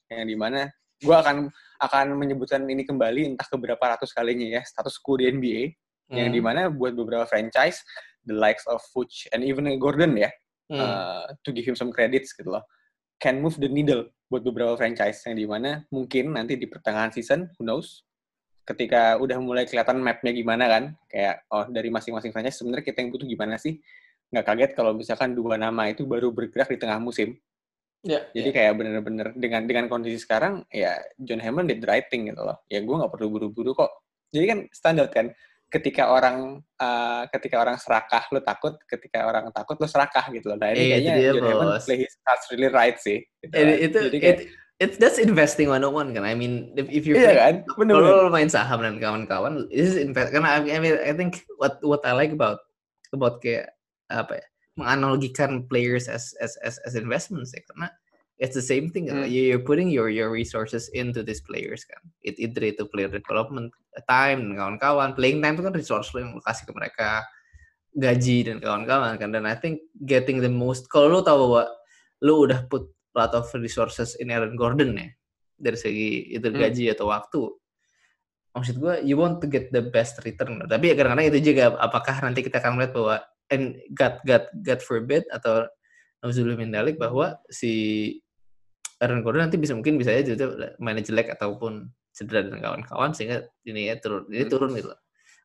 yang 0.09 0.25
di 0.25 0.33
mana 0.33 0.65
gue 0.97 1.13
akan 1.13 1.53
akan 1.77 2.05
menyebutkan 2.17 2.65
ini 2.65 2.81
kembali 2.81 3.38
entah 3.38 3.45
keberapa 3.45 3.79
ratus 3.79 4.09
kalinya 4.17 4.57
ya 4.57 4.62
status 4.65 4.97
quo 4.97 5.21
di 5.21 5.29
NBA 5.29 5.62
hmm. 6.09 6.17
yang 6.17 6.29
di 6.33 6.41
mana 6.41 6.74
buat 6.74 6.97
beberapa 6.97 7.29
franchise 7.29 7.86
the 8.25 8.33
likes 8.33 8.65
of 8.65 8.81
Fuchs 8.89 9.29
and 9.29 9.45
even 9.45 9.69
Gordon 9.77 10.17
ya 10.17 10.33
hmm. 10.74 10.81
uh, 10.81 11.29
to 11.45 11.53
give 11.53 11.69
him 11.69 11.77
some 11.77 11.93
credits 11.93 12.33
gitu 12.33 12.50
loh 12.50 12.65
can 13.21 13.38
move 13.38 13.62
the 13.62 13.69
needle 13.69 14.09
buat 14.25 14.41
beberapa 14.41 14.74
franchise 14.74 15.21
yang 15.29 15.38
di 15.38 15.45
mana 15.45 15.86
mungkin 15.93 16.33
nanti 16.33 16.57
di 16.57 16.65
pertengahan 16.65 17.13
season 17.13 17.45
who 17.57 17.63
knows 17.63 18.07
ketika 18.67 19.15
udah 19.15 19.39
mulai 19.39 19.63
kelihatan 19.63 20.03
mapnya 20.03 20.36
gimana 20.36 20.67
kan 20.67 20.83
kayak 21.07 21.47
oh 21.47 21.63
dari 21.71 21.88
masing-masing 21.88 22.36
franchise 22.36 22.59
sebenarnya 22.59 22.83
kita 22.83 23.00
yang 23.00 23.09
butuh 23.15 23.27
gimana 23.27 23.55
sih 23.55 23.79
nggak 24.27 24.43
kaget 24.43 24.71
kalau 24.75 24.91
misalkan 24.91 25.31
dua 25.31 25.55
nama 25.55 25.88
itu 25.88 26.03
baru 26.03 26.36
bergerak 26.36 26.67
di 26.75 26.79
tengah 26.79 27.00
musim 27.00 27.39
Yeah, 28.05 28.29
Jadi 28.29 28.50
yeah. 28.53 28.55
kayak 28.55 28.74
bener-bener 28.77 29.27
dengan 29.33 29.65
dengan 29.65 29.86
kondisi 29.89 30.21
sekarang 30.21 30.63
ya 30.69 30.95
John 31.17 31.41
Hammond 31.41 31.74
did 31.74 31.81
the 31.81 31.89
right 31.89 32.05
thing 32.07 32.29
gitu 32.29 32.39
loh. 32.39 32.62
Ya 32.69 32.79
gue 32.79 32.93
nggak 32.93 33.09
perlu 33.09 33.27
buru-buru 33.33 33.74
kok. 33.74 33.89
Jadi 34.29 34.45
kan 34.45 34.59
standar 34.69 35.09
kan 35.09 35.33
ketika 35.67 36.13
orang 36.13 36.62
uh, 36.79 37.24
ketika 37.33 37.59
orang 37.59 37.75
serakah 37.81 38.24
lu 38.31 38.39
takut, 38.39 38.77
ketika 38.88 39.27
orang 39.27 39.50
takut 39.51 39.75
lu 39.81 39.89
serakah 39.89 40.29
gitu 40.29 40.53
loh. 40.53 40.57
Nah 40.62 40.71
ini 40.71 40.77
itu 40.77 40.88
kayaknya 40.93 41.13
John 41.36 41.45
Hammond 41.50 41.71
play 41.83 41.97
his 42.05 42.15
cards 42.21 42.45
really 42.53 42.69
right 42.69 42.97
sih. 43.01 43.17
Gitu 43.43 43.51
It- 43.51 43.65
kan. 43.65 43.75
itu 43.81 43.97
Jadi 44.07 44.17
kayak, 44.21 44.38
it, 44.38 44.39
it's 44.77 44.98
that's 45.01 45.17
investing 45.17 45.69
101 45.69 46.13
kan. 46.13 46.24
I 46.24 46.38
mean, 46.38 46.74
if, 46.77 46.86
if 46.89 47.03
you're 47.05 47.17
playing- 47.17 47.65
kan? 47.65 47.77
Bener 47.77 47.98
kalau 47.98 48.29
main 48.29 48.50
saham 48.50 48.81
dan 48.86 49.01
kawan-kawan, 49.01 49.65
this 49.74 49.93
is 49.93 49.98
invest. 49.98 50.29
Karena 50.34 50.62
I 50.62 50.77
mean, 50.79 50.98
I 51.01 51.13
think 51.13 51.46
what 51.57 51.81
what 51.81 52.05
I 52.05 52.13
like 52.13 52.29
about 52.34 52.62
about 53.13 53.41
kayak 53.41 53.74
apa 54.13 54.39
ya, 54.41 54.46
menganalogikan 54.77 55.65
players 55.65 56.05
as 56.05 56.38
as 56.39 56.53
as, 56.62 56.77
as 56.86 56.93
investments 56.93 57.51
ya, 57.57 57.62
karena 57.74 57.89
it's 58.38 58.53
the 58.53 58.62
same 58.62 58.93
thing. 58.93 59.10
You- 59.10 59.50
You're 59.50 59.65
putting 59.65 59.89
your 59.89 60.13
your 60.13 60.29
resources 60.29 60.93
into 60.93 61.25
these 61.25 61.41
players 61.41 61.81
kan. 61.84 62.00
It 62.22 62.38
either 62.38 62.62
itu 62.62 62.86
player 62.86 63.10
development 63.10 63.74
time 64.05 64.46
dan 64.46 64.53
kawan-kawan, 64.55 65.17
playing 65.17 65.41
time 65.41 65.57
itu 65.57 65.65
kan 65.65 65.74
resource 65.74 66.13
lo 66.13 66.22
yang 66.22 66.38
lo 66.38 66.41
kasih 66.46 66.69
ke 66.69 66.74
mereka, 66.77 67.25
gaji 67.98 68.46
dan 68.46 68.62
kawan-kawan 68.62 69.17
kan. 69.17 69.34
Dan 69.34 69.50
I 69.50 69.57
think 69.57 69.81
getting 70.05 70.38
the 70.38 70.51
most, 70.53 70.86
kalau 70.93 71.10
lo 71.10 71.19
tahu 71.25 71.50
bahwa 71.50 71.63
lo 72.22 72.34
udah 72.46 72.69
put 72.69 72.93
lot 73.17 73.33
of 73.33 73.50
resources 73.57 74.13
in 74.21 74.29
Aaron 74.29 74.53
Gordon 74.53 74.93
ya, 74.93 75.09
dari 75.57 75.75
segi 75.75 76.38
itu 76.38 76.47
Hmm. 76.53 76.62
gaji 76.62 76.93
atau 76.93 77.09
waktu, 77.09 77.41
maksud 78.57 78.77
gue 78.81 78.93
you 79.05 79.17
want 79.17 79.38
to 79.41 79.45
get 79.50 79.69
the 79.69 79.81
best 79.86 80.17
return 80.25 80.57
tapi 80.65 80.89
ya 80.89 80.95
kadang-kadang 80.97 81.29
itu 81.29 81.53
juga 81.53 81.77
apakah 81.77 82.25
nanti 82.25 82.41
kita 82.41 82.57
akan 82.57 82.74
melihat 82.77 82.93
bahwa 82.97 83.15
and 83.53 83.77
God 83.93 84.17
God 84.25 84.50
God 84.65 84.81
forbid 84.81 85.24
atau 85.29 85.69
Nauzubillah 86.25 86.57
min 86.57 86.74
dalik 86.74 86.97
bahwa 86.97 87.38
si 87.53 87.71
Aaron 88.97 89.21
Gordon 89.21 89.45
nanti 89.45 89.62
bisa 89.62 89.77
mungkin 89.77 90.01
bisa 90.01 90.09
aja 90.09 90.33
mainnya 90.81 91.05
jelek 91.05 91.38
ataupun 91.38 91.86
cedera 92.09 92.41
dan 92.41 92.57
kawan-kawan 92.57 93.13
sehingga 93.13 93.45
ini 93.69 93.93
ya 93.93 94.01
turun 94.01 94.25
ini 94.33 94.50
Hmm. 94.50 94.51
turun 94.51 94.71
gitu. 94.74 94.89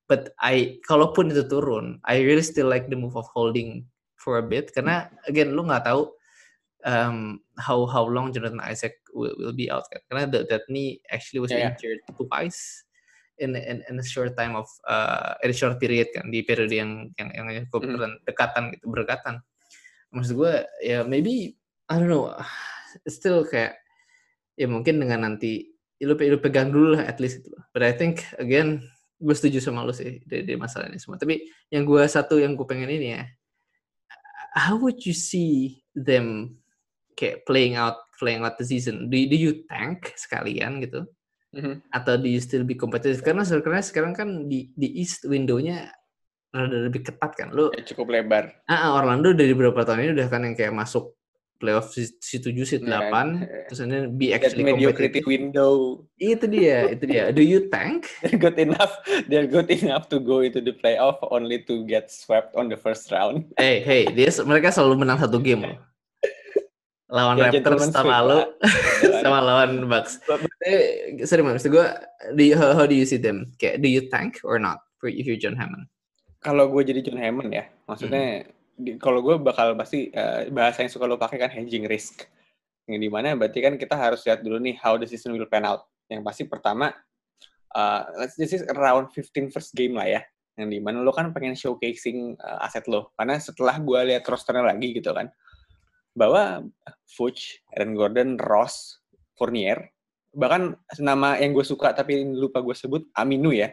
But 0.09 0.33
I 0.41 0.81
kalaupun 0.89 1.29
itu 1.29 1.45
turun, 1.45 2.01
I 2.09 2.25
really 2.25 2.45
still 2.45 2.73
like 2.73 2.89
the 2.89 2.97
move 2.97 3.13
of 3.21 3.29
holding 3.37 3.85
for 4.17 4.41
a 4.41 4.45
bit 4.45 4.73
karena 4.73 5.13
again 5.29 5.53
lu 5.53 5.69
nggak 5.69 5.85
tahu 5.85 6.09
um, 6.85 7.41
how 7.59 7.87
how 7.87 8.05
long 8.07 8.31
Jonathan 8.33 8.61
Isaac 8.63 8.99
will, 9.15 9.35
will 9.39 9.55
be 9.57 9.71
out. 9.71 9.87
Karena 10.11 10.27
that, 10.31 10.49
that 10.51 10.65
knee 10.69 11.03
actually 11.11 11.41
was 11.41 11.51
Yeah, 11.51 11.59
yeah. 11.59 11.71
injured 11.75 12.01
twice 12.17 12.85
in, 13.39 13.57
in 13.57 13.83
in 13.89 13.99
a 13.99 14.07
short 14.07 14.37
time 14.37 14.55
of 14.55 14.69
uh, 14.87 15.35
in 15.43 15.51
a 15.51 15.57
short 15.57 15.79
period 15.83 16.11
kan 16.15 16.31
di 16.31 16.43
periode 16.47 16.71
yang 16.75 17.11
yang 17.19 17.31
yang 17.35 17.65
cukup 17.71 17.83
Mhm. 17.87 17.91
berdekatan 17.97 18.13
dekatan 18.27 18.65
gitu 18.77 18.85
berdekatan. 18.91 19.35
Maksud 20.13 20.35
gue 20.37 20.55
ya 20.85 21.03
maybe 21.09 21.57
I 21.89 21.97
don't 21.99 22.13
know 22.13 22.31
still 23.09 23.43
kayak 23.49 23.81
ya 24.55 24.69
mungkin 24.69 25.01
dengan 25.01 25.25
nanti 25.25 25.73
ya 25.97 26.11
lu, 26.13 26.15
lu 26.19 26.39
pegang 26.39 26.69
dulu 26.69 26.95
lah 26.99 27.09
at 27.09 27.17
least 27.19 27.41
gitu. 27.43 27.57
But 27.73 27.83
I 27.83 27.97
think 27.97 28.27
again 28.37 28.85
gue 29.23 29.35
setuju 29.39 29.63
sama 29.63 29.87
lu 29.87 29.95
sih 29.95 30.19
di, 30.27 30.43
di 30.45 30.55
masalah 30.59 30.91
ini 30.91 30.99
semua. 31.01 31.17
Tapi 31.17 31.47
yang 31.73 31.87
gue 31.89 32.03
satu 32.11 32.37
yang 32.43 32.59
gue 32.59 32.67
pengen 32.69 32.91
ini 32.91 33.17
ya, 33.17 33.23
how 34.53 34.77
would 34.77 35.01
you 35.09 35.15
see 35.17 35.81
them 35.97 36.59
kayak 37.15 37.45
playing 37.45 37.77
out 37.77 37.99
playing 38.17 38.47
out 38.47 38.55
the 38.55 38.65
season? 38.65 39.11
Do, 39.11 39.17
you- 39.19 39.27
do 39.27 39.37
you 39.37 39.53
tank 39.67 40.15
sekalian 40.15 40.79
gitu? 40.81 41.07
Mhm. 41.53 41.85
Atau 41.91 42.17
do 42.17 42.29
you 42.29 42.41
still 42.41 42.63
be 42.63 42.73
competitive? 42.73 43.21
Karena 43.21 43.43
sebenarnya 43.43 43.85
sekarang 43.85 44.15
kan 44.15 44.49
di 44.49 44.73
di 44.73 45.03
East 45.03 45.27
window-nya 45.27 45.91
rada 46.49 46.79
lebih 46.89 47.05
ketat 47.05 47.33
kan. 47.35 47.49
Lu 47.51 47.73
Ya, 47.73 47.85
cukup 47.85 48.13
lebar. 48.13 48.53
ah, 48.65 48.89
ah, 48.89 48.91
Orlando 48.97 49.33
dari 49.33 49.53
beberapa 49.53 49.85
tahun 49.85 50.01
ini 50.03 50.11
udah 50.17 50.29
kan 50.29 50.45
yang 50.45 50.57
kayak 50.57 50.73
masuk 50.73 51.13
playoff 51.57 51.95
si, 51.95 52.11
7, 52.19 52.67
si 52.67 52.83
8, 52.83 52.91
Ya 52.91 52.99
kan? 53.07 53.27
terus 53.71 53.81
ini 53.87 53.99
be 54.11 54.35
That 54.35 54.43
actually 54.43 54.67
mediocrity 54.67 55.23
competitive. 55.23 55.27
window. 55.31 55.73
Itu 56.19 56.45
dia, 56.51 56.91
itu 56.91 57.05
dia. 57.07 57.31
Do 57.31 57.39
you 57.39 57.71
tank? 57.71 58.11
They're 58.27 58.41
good 58.41 58.59
enough. 58.59 58.93
They're 59.31 59.47
good 59.47 59.71
enough 59.71 60.11
to 60.11 60.19
go 60.19 60.43
into 60.43 60.59
the 60.59 60.75
playoff 60.75 61.23
only 61.23 61.63
to 61.71 61.87
get 61.87 62.11
swept 62.11 62.59
on 62.59 62.67
the 62.67 62.77
first 62.77 63.13
round. 63.15 63.55
Hey, 63.55 63.79
hey, 63.79 64.11
dia 64.11 64.33
mereka 64.43 64.75
selalu 64.75 65.07
menang 65.07 65.23
satu 65.23 65.39
game 65.39 65.63
loh. 65.71 65.79
Lawan 67.13 67.37
Ya, 67.37 67.53
Raptors 67.53 67.93
tahun 67.93 67.93
sweep, 67.93 68.09
lalu 68.09 68.39
sama 69.21 69.39
lawan 69.45 69.71
Bucks. 69.85 70.17
Eh, 70.65 71.21
sorry 71.29 71.45
maksud 71.45 71.69
gue, 71.69 71.87
do 72.33 72.41
you, 72.41 72.57
how, 72.57 72.73
how 72.73 72.89
do 72.89 72.97
you 72.97 73.05
see 73.05 73.21
them? 73.21 73.53
Kayak, 73.61 73.85
do 73.85 73.89
you 73.93 74.09
tank 74.09 74.41
or 74.49 74.57
not 74.57 74.81
for 74.97 75.13
if 75.13 75.29
you're 75.29 75.37
John 75.37 75.53
Hammond? 75.61 75.93
Kalau 76.41 76.73
gue 76.73 76.83
jadi 76.89 77.05
John 77.05 77.21
Hammond 77.21 77.53
ya, 77.53 77.69
maksudnya 77.85 78.49
di- 78.81 78.97
kalau 78.97 79.21
gue 79.21 79.37
bakal 79.37 79.77
pasti 79.77 80.09
eh, 80.09 80.49
bahasa 80.49 80.81
yang 80.81 80.89
suka 80.89 81.05
lo 81.05 81.21
pakai 81.21 81.37
kan 81.37 81.53
hedging 81.53 81.85
risk. 81.85 82.25
Yang 82.89 82.99
di 83.05 83.09
mana 83.13 83.37
berarti 83.37 83.61
kan 83.61 83.77
kita 83.77 83.95
harus 83.95 84.25
lihat 84.25 84.41
dulu 84.41 84.57
nih 84.57 84.81
how 84.81 84.97
the 84.97 85.05
season 85.05 85.37
will 85.37 85.47
pan 85.47 85.69
out. 85.69 85.85
Yang 86.09 86.25
pasti 86.25 86.43
pertama, 86.49 86.97
uh, 87.77 88.03
let's 88.17 88.41
this 88.41 88.57
is 88.57 88.65
around 88.73 89.13
15 89.13 89.53
first 89.53 89.77
game 89.77 90.01
lah 90.01 90.09
ya. 90.09 90.21
Yang 90.57 90.69
di 90.75 90.79
mana 90.81 91.05
lo 91.05 91.13
kan 91.13 91.29
pengen 91.37 91.55
showcasing 91.55 92.41
uh, 92.41 92.65
aset 92.65 92.89
lo. 92.89 93.13
Karena 93.21 93.37
setelah 93.37 93.77
gue 93.77 94.01
lihat 94.17 94.25
rosternya 94.25 94.65
lagi 94.65 94.97
gitu 94.97 95.13
kan, 95.15 95.31
bahwa 96.13 96.65
Fuchs, 97.13 97.61
Aaron 97.77 97.97
Gordon, 97.97 98.37
Ross, 98.41 99.01
Fournier, 99.37 99.91
bahkan 100.33 100.77
nama 100.97 101.37
yang 101.37 101.53
gue 101.53 101.65
suka 101.65 101.93
tapi 101.93 102.25
lupa 102.25 102.61
gue 102.65 102.73
sebut 102.73 103.05
Aminu 103.17 103.53
ya. 103.53 103.69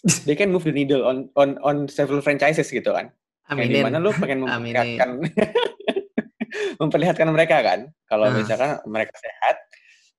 They 0.24 0.32
can 0.32 0.48
move 0.48 0.64
the 0.64 0.72
needle 0.72 1.04
on 1.04 1.28
on 1.36 1.60
on 1.60 1.76
several 1.92 2.24
franchises 2.24 2.72
gitu 2.72 2.88
kan. 2.92 3.12
Aminin. 3.50 3.82
di 3.82 3.82
mana 3.82 3.98
lu 3.98 4.14
pengen 4.14 4.40
memperlihatkan 4.46 5.10
memperlihatkan 6.80 7.28
mereka 7.34 7.56
kan 7.66 7.80
kalau 8.06 8.30
Ah. 8.30 8.34
misalkan 8.38 8.78
mereka 8.86 9.10
sehat 9.18 9.56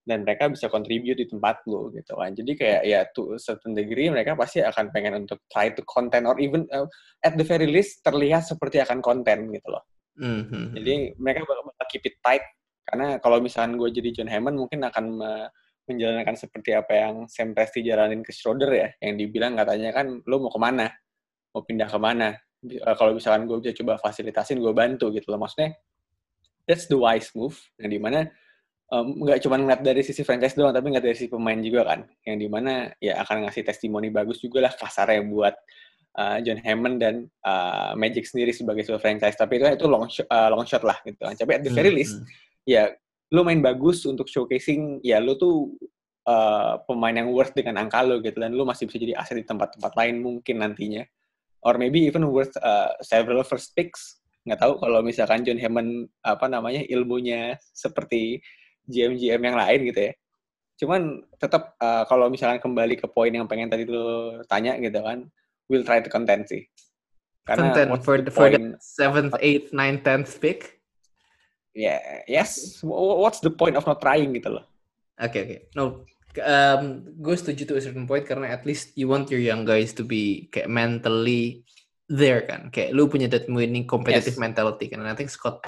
dan 0.03 0.25
mereka 0.27 0.50
bisa 0.51 0.68
contribute 0.68 1.15
di 1.15 1.27
tempat 1.30 1.63
lu 1.70 1.94
gitu 1.96 2.18
kan 2.18 2.34
jadi 2.36 2.51
kayak 2.58 2.82
ya 2.84 3.00
to 3.15 3.38
a 3.38 3.39
certain 3.39 3.72
degree 3.72 4.12
mereka 4.12 4.36
pasti 4.36 4.60
akan 4.60 4.91
pengen 4.91 5.24
untuk 5.24 5.39
try 5.48 5.72
to 5.72 5.80
content 5.88 6.25
or 6.27 6.36
even 6.41 6.65
uh, 6.75 6.84
at 7.24 7.38
the 7.39 7.46
very 7.46 7.70
least 7.70 8.01
terlihat 8.03 8.44
seperti 8.44 8.82
akan 8.84 9.00
konten 9.00 9.48
gitu 9.53 9.68
loh 9.72 9.86
Mhm. 10.20 10.75
jadi 10.75 10.94
mereka 11.15 11.48
bakal, 11.48 11.63
bakal 11.72 11.86
keep 11.88 12.03
it 12.06 12.20
tight. 12.20 12.44
Karena 12.84 13.22
kalau 13.24 13.39
misalkan 13.39 13.80
gue 13.80 13.88
jadi 13.94 14.10
John 14.12 14.30
Hammond 14.30 14.58
mungkin 14.60 14.84
akan 14.84 15.06
me- 15.15 15.50
menjalankan 15.88 16.36
seperti 16.36 16.75
apa 16.75 16.94
yang 16.94 17.15
Sam 17.32 17.56
Presti 17.56 17.82
jalanin 17.82 18.22
ke 18.22 18.32
Schroeder 18.36 18.70
ya. 18.72 18.89
Yang 19.00 19.27
dibilang 19.27 19.56
katanya 19.56 19.96
kan 19.96 20.20
lo 20.24 20.36
mau 20.44 20.51
ke 20.51 20.60
mana? 20.60 20.88
Mau 21.56 21.63
pindah 21.63 21.88
ke 21.88 22.00
mana? 22.00 22.36
Eh, 22.68 22.96
kalau 23.00 23.15
misalkan 23.15 23.48
gue 23.48 23.58
bisa 23.63 23.74
coba 23.82 23.98
fasilitasin 23.98 24.60
gue 24.60 24.74
bantu 24.75 25.10
gitu 25.15 25.32
loh. 25.32 25.39
Maksudnya 25.41 25.74
that's 26.68 26.86
the 26.91 26.98
wise 27.00 27.32
move. 27.34 27.56
Yang 27.80 27.89
di 27.96 28.00
mana 28.01 28.20
nggak 28.91 29.39
cuma 29.48 29.56
ngeliat 29.56 29.82
dari 29.88 30.03
sisi 30.03 30.20
franchise 30.27 30.51
doang 30.51 30.75
tapi 30.75 30.91
ngeliat 30.91 31.06
dari 31.08 31.15
sisi 31.15 31.32
pemain 31.32 31.56
juga 31.63 31.88
kan. 31.96 32.03
Yang 32.27 32.38
di 32.44 32.48
mana 32.51 32.74
ya 33.00 33.24
akan 33.24 33.48
ngasih 33.48 33.63
testimoni 33.63 34.12
bagus 34.12 34.44
juga 34.44 34.68
lah 34.68 34.74
kasarnya 34.75 35.24
buat 35.24 35.56
uh, 36.18 36.38
John 36.44 36.60
Hammond 36.60 36.98
dan 37.00 37.15
uh, 37.46 37.94
Magic 37.96 38.27
sendiri 38.27 38.51
sebagai 38.51 38.84
sebuah 38.84 39.00
franchise. 39.00 39.38
Tapi 39.38 39.62
itu 39.62 39.65
itu 39.68 39.86
long 39.88 40.08
shot, 40.12 40.27
uh, 40.27 40.50
long 40.51 40.65
shot 40.68 40.84
lah 40.84 40.98
gitu. 41.08 41.20
Kan 41.22 41.36
tapi 41.38 41.51
at 41.56 41.63
the 41.63 41.72
very 41.72 41.91
least 41.91 42.20
Mhm. 42.20 42.27
ya 42.68 42.84
lu 43.32 43.48
main 43.48 43.63
bagus 43.63 44.03
untuk 44.03 44.27
showcasing 44.27 45.00
ya 45.08 45.24
lu 45.24 45.39
tuh 45.39 45.72
uh, 46.27 46.84
pemain 46.84 47.15
yang 47.15 47.32
worth 47.32 47.56
dengan 47.56 47.80
angka 47.80 48.03
lu 48.03 48.20
gitu. 48.20 48.38
Dan 48.39 48.56
lu 48.56 48.68
masih 48.68 48.88
bisa 48.88 49.00
jadi 49.00 49.15
aset 49.15 49.39
di 49.39 49.46
tempat-tempat 49.48 49.91
lain 49.96 50.20
mungkin 50.20 50.60
nantinya. 50.60 51.03
Or 51.62 51.77
maybe 51.77 52.03
even 52.10 52.25
worth 52.27 52.53
uh, 52.60 52.91
several 53.06 53.46
first 53.46 53.72
picks. 53.77 54.20
Nggak 54.41 54.60
tahu 54.65 54.74
kalau 54.82 55.06
misalkan 55.06 55.46
John 55.46 55.62
Hammond 55.62 56.10
apa 56.25 56.50
namanya 56.50 56.82
ilmunya 56.89 57.56
seperti 57.72 58.41
GM-GM 58.89 59.38
yang 59.38 59.53
lain 59.53 59.80
gitu 59.94 60.01
ya. 60.10 60.13
Cuman 60.82 61.22
tetap 61.38 61.77
uh, 61.77 62.10
kalau 62.10 62.25
misalkan 62.34 62.58
kembali 62.58 62.98
ke 62.98 63.06
poin 63.06 63.30
yang 63.30 63.46
pengen 63.46 63.70
tadi 63.70 63.86
lu 63.86 64.41
tanya 64.50 64.74
gitu 64.82 64.98
kan 65.06 65.30
we'll 65.71 65.87
try 65.87 66.03
to 66.03 66.11
content 66.11 66.51
sih 66.51 66.67
Content 67.47 67.89
what's 67.89 68.03
for 68.03 68.19
the 68.19 68.29
for 68.29 68.51
the 68.51 68.75
seventh, 68.77 69.33
eighth, 69.39 69.71
ninth, 69.71 70.03
tenth 70.03 70.37
pick. 70.37 70.77
yeah 71.71 72.21
yes 72.27 72.83
Wh- 72.83 73.15
what's 73.17 73.39
the 73.39 73.49
point 73.49 73.79
of 73.79 73.87
not 73.87 74.03
trying 74.03 74.35
gitu 74.35 74.59
loh 74.59 74.65
Oke 75.15 75.37
oke. 75.37 75.57
No, 75.77 76.01
um, 76.41 76.81
gue 77.21 77.35
setuju 77.37 77.69
to 77.69 77.75
a 77.77 77.83
certain 77.83 78.09
point 78.09 78.25
karena 78.25 78.49
at 78.49 78.65
least 78.65 78.89
you 78.97 79.05
want 79.05 79.29
your 79.29 79.37
young 79.37 79.61
guys 79.61 79.93
to 79.93 80.01
be 80.01 80.49
kayak 80.49 80.65
mentally 80.65 81.61
there 82.09 82.41
kan. 82.41 82.73
Kayak 82.73 82.97
lu 82.97 83.05
punya 83.05 83.29
that 83.29 83.45
winning 83.45 83.85
competitive 83.85 84.33
Yes. 84.33 84.41
mentality 84.41 84.89
kan. 84.89 84.97
And 84.97 85.05
I 85.05 85.13
think 85.13 85.29
Scott, 85.29 85.61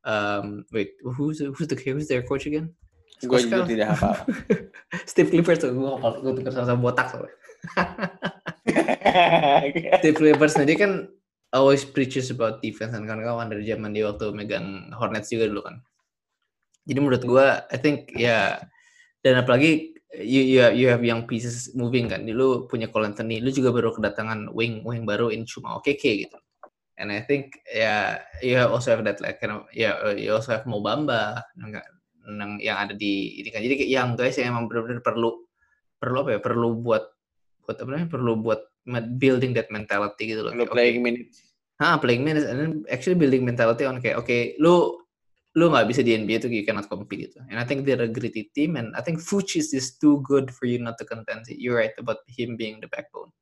um, 0.00 0.64
wait, 0.72 0.96
who's 1.04 1.44
who's 1.44 1.68
the 1.68 1.76
who's 1.76 2.08
their 2.08 2.24
coach 2.24 2.48
again? 2.48 2.72
gue 3.20 3.36
Skiles? 3.36 3.68
tidak 3.68 3.92
hafal 3.92 4.16
Steve 5.10 5.28
Clippers 5.28 5.60
tuh 5.60 5.76
gue 5.76 5.84
ngapal, 5.84 6.24
gue 6.24 6.32
tukar 6.40 6.56
sama 6.56 6.80
botak 6.80 7.12
soalnya. 7.12 7.36
Steve 10.00 10.16
Clippers 10.16 10.54
dia 10.58 10.76
kan 10.78 11.08
always 11.50 11.82
preaches 11.82 12.30
about 12.30 12.62
defense 12.62 12.94
dan 12.94 13.06
kawan-kawan 13.06 13.50
dari 13.50 13.66
zaman 13.66 13.90
dia 13.90 14.06
waktu 14.06 14.30
megang 14.30 14.90
Hornets 14.94 15.30
juga 15.30 15.50
dulu 15.50 15.62
kan. 15.66 15.76
Jadi 16.86 16.98
menurut 16.98 17.22
gua, 17.26 17.46
I 17.70 17.78
think 17.78 18.14
ya 18.14 18.58
dan 19.20 19.42
apalagi 19.42 19.94
you 20.18 20.42
you 20.42 20.58
have, 20.62 20.74
you 20.74 20.86
have 20.90 21.02
young 21.04 21.26
pieces 21.26 21.70
moving 21.74 22.10
kan. 22.10 22.26
Lu 22.26 22.66
punya 22.66 22.90
Cole 22.90 23.10
Anthony, 23.10 23.38
lu 23.42 23.50
juga 23.54 23.70
baru 23.74 23.94
kedatangan 23.94 24.50
wing 24.54 24.82
wing 24.86 25.06
baru 25.06 25.30
in 25.30 25.46
Chuma 25.46 25.78
Okeke 25.78 26.26
gitu. 26.26 26.38
And 27.00 27.08
I 27.08 27.24
think 27.24 27.56
ya 27.64 28.20
you 28.44 28.60
also 28.60 28.92
have 28.92 29.02
that 29.08 29.24
like 29.24 29.40
kind 29.40 29.56
of 29.56 29.64
ya 29.72 30.12
you 30.12 30.36
also 30.36 30.52
have 30.52 30.68
Mobamba 30.68 31.40
yang, 31.56 31.80
yang 32.28 32.52
yang 32.60 32.76
ada 32.76 32.92
di 32.92 33.40
ini 33.40 33.48
kan. 33.48 33.64
Jadi 33.64 33.88
young 33.88 34.14
guys 34.14 34.36
yang 34.36 34.52
emang 34.52 34.68
benar-benar 34.68 35.00
perlu 35.00 35.48
perlu 35.96 36.16
apa 36.26 36.30
ya? 36.36 36.40
Perlu 36.44 36.68
buat 36.76 37.04
buat 37.64 37.76
apa 37.80 37.88
namanya 37.88 38.10
perlu 38.12 38.32
buat 38.40 38.60
building 39.18 39.54
that 39.54 39.70
mentality 39.70 40.34
gitu 40.34 40.46
loh. 40.46 40.52
Lo 40.54 40.66
playing 40.66 41.00
minutes. 41.00 41.46
Ah, 41.80 41.96
playing 41.96 42.26
minutes 42.26 42.44
and 42.44 42.58
then 42.60 42.72
actually 42.92 43.16
building 43.16 43.40
mentality 43.40 43.88
on 43.88 44.02
kayak 44.04 44.20
oke, 44.20 44.28
okay, 44.28 44.52
lu 44.60 45.00
lu 45.58 45.66
nggak 45.72 45.90
bisa 45.90 46.06
di 46.06 46.14
NBA 46.14 46.44
itu 46.44 46.48
you 46.52 46.62
cannot 46.62 46.86
compete 46.86 47.30
gitu. 47.30 47.42
And 47.50 47.58
I 47.58 47.64
think 47.66 47.82
they're 47.82 48.04
a 48.04 48.10
gritty 48.10 48.52
team 48.54 48.78
and 48.78 48.94
I 48.94 49.02
think 49.02 49.18
Fuchs 49.18 49.58
is 49.58 49.74
just 49.74 49.98
too 49.98 50.22
good 50.22 50.54
for 50.54 50.70
you 50.70 50.78
not 50.78 51.00
to 51.02 51.06
contend. 51.08 51.48
You're 51.50 51.78
right 51.78 51.94
about 51.98 52.22
him 52.30 52.54
being 52.54 52.78
the 52.78 52.86
backbone. 52.86 53.34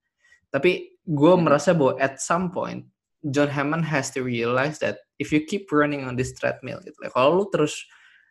Tapi 0.48 0.96
gue 1.04 1.32
hmm. 1.36 1.44
merasa 1.44 1.76
bahwa 1.76 2.00
at 2.00 2.20
some 2.22 2.48
point 2.48 2.88
John 3.28 3.50
Hammond 3.52 3.84
has 3.84 4.08
to 4.14 4.24
realize 4.24 4.80
that 4.80 5.02
if 5.20 5.34
you 5.34 5.44
keep 5.44 5.68
running 5.74 6.06
on 6.06 6.14
this 6.14 6.32
treadmill 6.32 6.80
gitu, 6.80 6.96
like, 7.02 7.12
kalau 7.12 7.42
lu 7.42 7.44
terus 7.50 7.74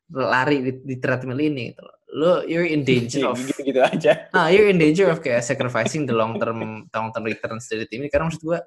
lari 0.09 0.63
di, 0.63 0.71
di 0.81 0.95
treadmill 0.97 1.38
ini 1.38 1.75
gitu, 1.75 1.83
lo 2.13 2.43
you're 2.47 2.67
in 2.67 2.87
danger 2.87 3.27
of 3.27 3.39
gitu, 3.39 3.67
gitu 3.67 3.81
aja. 3.83 4.31
Nah, 4.31 4.47
you're 4.47 4.71
in 4.71 4.79
danger 4.79 5.11
of 5.11 5.19
kayak 5.19 5.43
sacrificing 5.43 6.07
the 6.07 6.15
long 6.15 6.39
term 6.39 6.87
long 6.91 7.09
term 7.11 7.23
returns 7.27 7.67
dari 7.67 7.83
tim 7.89 8.05
ini 8.05 8.09
karena 8.11 8.31
maksud 8.31 8.43
gue, 8.43 8.59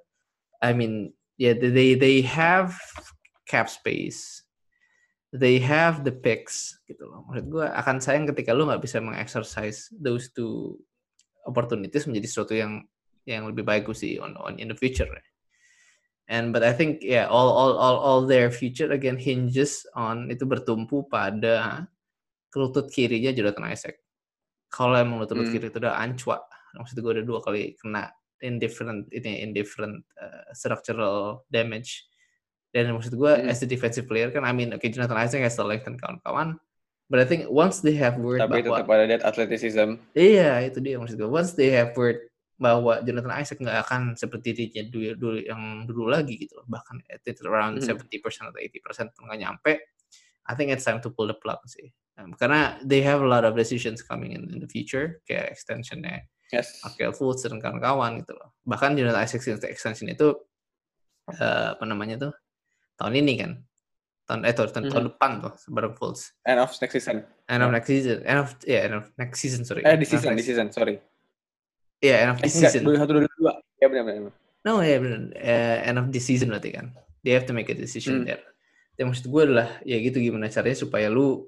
I 0.60 0.76
mean, 0.76 1.16
yeah, 1.40 1.56
they 1.56 1.96
they 1.96 2.20
have 2.20 2.76
cap 3.48 3.72
space 3.72 4.44
they 5.30 5.62
have 5.62 6.02
the 6.02 6.10
picks 6.10 6.74
gitu 6.90 7.06
loh. 7.06 7.22
Maksud 7.30 7.46
gue 7.46 7.66
akan 7.66 7.96
sayang 8.02 8.26
ketika 8.26 8.50
lu 8.50 8.66
nggak 8.66 8.82
bisa 8.82 8.98
mengexercise 8.98 9.86
those 9.94 10.34
two 10.34 10.74
opportunities 11.46 12.06
menjadi 12.10 12.26
sesuatu 12.26 12.54
yang 12.58 12.82
yang 13.30 13.46
lebih 13.46 13.62
bagus 13.62 14.02
sih 14.02 14.18
on, 14.18 14.34
on 14.42 14.58
in 14.58 14.66
the 14.66 14.78
future. 14.78 15.06
And 16.30 16.50
but 16.54 16.62
I 16.66 16.74
think 16.74 17.02
yeah 17.02 17.30
all 17.30 17.50
all 17.50 17.78
all 17.78 17.98
all 17.98 18.20
their 18.26 18.50
future 18.50 18.90
again 18.90 19.18
hinges 19.18 19.86
on 19.94 20.30
itu 20.30 20.46
bertumpu 20.46 21.06
pada 21.06 21.86
lutut 22.58 22.90
kirinya 22.90 23.30
Jonathan 23.30 23.66
Isaac. 23.70 24.00
Kalau 24.70 24.94
emang 24.98 25.22
lutut 25.22 25.38
hmm. 25.38 25.50
kiri 25.50 25.66
itu 25.70 25.78
udah 25.78 25.98
ancwa, 25.98 26.42
maksud 26.78 26.98
gue 26.98 27.12
udah 27.20 27.24
dua 27.26 27.38
kali 27.42 27.74
kena 27.78 28.10
in 28.40 28.56
different 28.56 29.08
ini 29.12 29.44
in 29.44 29.52
different 29.52 30.02
uh, 30.16 30.48
structural 30.56 31.44
damage 31.52 32.08
dan 32.72 32.90
maksud 32.94 33.14
gue 33.14 33.32
hmm. 33.32 33.50
as 33.50 33.60
a 33.62 33.68
defensive 33.68 34.08
player 34.08 34.32
kan 34.32 34.46
I 34.46 34.52
mean 34.54 34.72
okay 34.74 34.88
Jonathan 34.88 35.20
Isaac 35.20 35.44
has 35.44 35.56
the 35.58 35.66
length 35.66 35.86
dan 35.86 36.00
kawan-kawan 36.00 36.56
but 37.10 37.18
I 37.20 37.26
think 37.26 37.50
once 37.50 37.84
they 37.84 37.94
have 37.98 38.16
word 38.16 38.40
tapi 38.40 38.64
bahwa, 38.64 38.80
tetap 38.80 38.90
ada 38.90 39.04
that 39.10 39.22
athleticism 39.26 40.00
iya 40.16 40.64
itu 40.64 40.78
dia 40.80 40.96
maksud 40.96 41.20
gue 41.20 41.28
once 41.28 41.52
they 41.54 41.74
have 41.74 41.92
word 41.94 42.30
bahwa 42.60 43.00
Jonathan 43.00 43.34
Isaac 43.40 43.56
nggak 43.56 43.78
akan 43.88 44.02
seperti 44.20 44.52
dirinya 44.52 44.84
dulu, 44.92 45.08
dulu 45.16 45.38
yang 45.40 45.62
dulu 45.88 46.12
lagi 46.12 46.36
gitu 46.36 46.60
loh 46.60 46.66
bahkan 46.68 47.00
at 47.08 47.24
around 47.48 47.80
hmm. 47.80 47.88
70% 47.88 48.52
atau 48.52 48.60
80% 48.60 49.16
pun 49.16 49.22
nggak 49.28 49.40
nyampe 49.40 49.72
I 50.48 50.52
think 50.56 50.72
it's 50.72 50.84
time 50.84 51.00
to 51.04 51.08
pull 51.12 51.28
the 51.28 51.36
plug 51.36 51.60
sih 51.68 51.88
um, 52.20 52.36
karena 52.36 52.76
they 52.84 53.00
have 53.00 53.24
a 53.24 53.28
lot 53.28 53.48
of 53.48 53.56
decisions 53.56 54.04
coming 54.04 54.36
in 54.36 54.44
in 54.52 54.60
the 54.60 54.68
future 54.68 55.24
kayak 55.24 55.56
extensionnya 55.56 56.28
yes. 56.52 56.84
Akel 56.84 57.16
Fultz 57.16 57.48
dan 57.48 57.56
kawan-kawan 57.56 58.20
gitu 58.20 58.36
loh 58.36 58.52
bahkan 58.68 58.92
Jonathan 58.92 59.24
Isaac 59.24 59.40
extension 59.64 60.12
itu 60.12 60.36
uh, 61.40 61.74
apa 61.74 61.84
namanya 61.88 62.28
tuh 62.28 62.32
tahun 63.00 63.16
ini 63.24 63.34
kan 63.40 63.52
tahun 64.28 64.46
eh 64.46 64.54
tahun, 64.54 64.68
tahun 64.70 64.84
mm 64.86 64.92
-hmm. 64.92 65.08
depan 65.16 65.30
tuh 65.40 65.54
bareng 65.72 65.94
Fultz 65.96 66.36
end 66.44 66.60
of 66.60 66.68
next 66.76 66.94
season 67.00 67.24
end 67.48 67.62
of 67.64 67.72
next 67.72 67.88
season 67.88 68.18
end 68.28 68.38
of 68.38 68.52
ya 68.62 68.70
yeah, 68.76 68.82
end 68.84 68.94
of 69.00 69.04
next 69.16 69.40
season 69.40 69.64
sorry 69.64 69.82
eh 69.82 69.96
di 69.96 70.06
season 70.06 70.36
di 70.36 70.44
season 70.44 70.68
sorry 70.68 71.00
Iya, 72.00 72.08
yeah, 72.08 72.18
end 72.24 72.32
of 72.32 72.38
this 72.40 72.56
eh, 72.56 72.60
season. 72.64 72.82
Dua 72.88 72.96
satu 72.96 73.12
dua 73.12 73.28
dua. 73.28 73.52
Ya 73.76 73.86
benar 73.92 74.04
benar. 74.08 74.32
No, 74.64 74.80
ya 74.80 74.96
yeah, 74.96 74.98
benar. 75.04 75.20
Uh, 75.36 75.78
end 75.84 75.98
of 76.00 76.06
this 76.08 76.24
season 76.24 76.48
berarti 76.48 76.72
kan. 76.72 76.96
They 77.20 77.36
have 77.36 77.44
to 77.44 77.52
make 77.52 77.68
a 77.68 77.76
decision 77.76 78.24
hmm. 78.24 78.32
there. 78.32 78.44
Yang 78.96 79.06
maksud 79.12 79.26
gue 79.28 79.42
adalah 79.44 79.68
ya 79.84 80.00
gitu 80.00 80.16
gimana 80.16 80.48
caranya 80.48 80.76
supaya 80.80 81.12
lu 81.12 81.44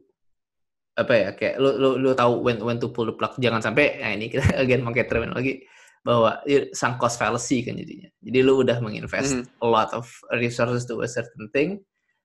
apa 0.93 1.13
ya 1.17 1.29
kayak 1.33 1.57
lu 1.57 1.73
lu 1.81 1.89
lu 1.97 2.11
tahu 2.13 2.45
when 2.45 2.61
when 2.61 2.77
to 2.77 2.93
pull 2.93 3.09
the 3.09 3.17
plug 3.17 3.33
jangan 3.41 3.65
sampai 3.65 3.97
nah 3.97 4.13
ini 4.13 4.29
kita 4.29 4.45
again 4.63 4.85
pakai 4.85 5.09
terminologi 5.09 5.65
bahwa 6.03 6.43
sang 6.75 6.99
cost 6.99 7.15
fallacy 7.15 7.63
kan 7.63 7.79
jadinya. 7.79 8.11
Jadi 8.19 8.39
lu 8.43 8.67
udah 8.67 8.83
menginvest 8.83 9.39
mm 9.39 9.43
-hmm. 9.47 9.63
a 9.63 9.67
lot 9.71 9.91
of 9.95 10.11
resources 10.35 10.83
to 10.83 10.99
a 10.99 11.07
certain 11.07 11.47
thing 11.55 11.79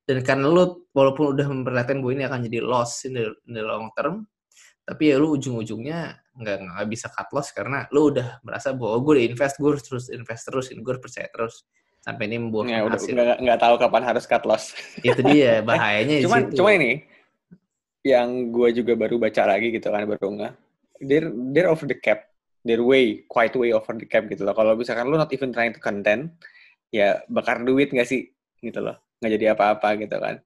dan 0.08 0.24
karena 0.24 0.48
lu 0.48 0.88
walaupun 0.96 1.36
udah 1.36 1.46
memperlihatkan 1.52 2.00
bahwa 2.00 2.14
ini 2.16 2.24
akan 2.24 2.40
jadi 2.48 2.60
loss 2.64 3.04
in 3.04 3.20
the, 3.20 3.28
in 3.44 3.60
the 3.60 3.62
long 3.62 3.92
term, 3.92 4.24
tapi 4.88 5.12
ya 5.12 5.20
lu 5.20 5.36
ujung-ujungnya 5.36 6.16
nggak 6.32 6.58
nggak 6.64 6.88
bisa 6.88 7.12
cut 7.12 7.28
loss 7.36 7.52
karena 7.52 7.84
lu 7.92 8.16
udah 8.16 8.40
merasa 8.40 8.72
bahwa 8.72 8.96
oh, 8.96 9.00
gue 9.04 9.20
udah 9.20 9.26
invest, 9.28 9.60
gue 9.60 9.68
harus 9.68 9.84
terus 9.84 10.08
invest 10.08 10.48
terus, 10.48 10.72
gue 10.72 10.94
percaya 10.96 11.28
terus 11.28 11.68
sampai 12.00 12.24
ini 12.32 12.40
membuat 12.40 12.72
ya, 12.72 12.88
hasil. 12.88 13.12
Nggak, 13.20 13.38
nggak 13.44 13.60
tahu 13.60 13.76
kapan 13.84 14.04
harus 14.08 14.24
cut 14.24 14.44
loss. 14.48 14.72
Itu 15.04 15.20
dia 15.28 15.60
bahayanya. 15.68 16.24
cuman, 16.24 16.42
cuman 16.56 16.74
ini 16.80 16.92
yang 18.06 18.54
gue 18.54 18.70
juga 18.76 18.94
baru 18.94 19.18
baca 19.18 19.44
lagi 19.46 19.74
gitu 19.74 19.90
kan 19.90 20.06
baru 20.06 20.28
nggak, 20.38 20.54
they're 21.06 21.30
they're 21.54 21.70
over 21.72 21.86
the 21.86 21.98
cap 21.98 22.28
their 22.68 22.84
way, 22.84 23.24
quite 23.32 23.56
way 23.56 23.72
over 23.72 23.96
the 23.96 24.04
cap 24.04 24.28
gitu 24.28 24.44
loh. 24.44 24.52
Kalau 24.52 24.76
misalkan 24.76 25.08
lu 25.08 25.16
not 25.16 25.32
even 25.32 25.56
trying 25.56 25.72
to 25.72 25.80
content, 25.80 26.36
ya 26.92 27.24
bakar 27.32 27.64
duit 27.64 27.96
nggak 27.96 28.06
sih 28.06 28.28
gitu 28.60 28.84
loh. 28.84 29.00
Nggak 29.24 29.32
jadi 29.40 29.46
apa-apa 29.56 29.96
gitu 30.04 30.20
kan. 30.20 30.44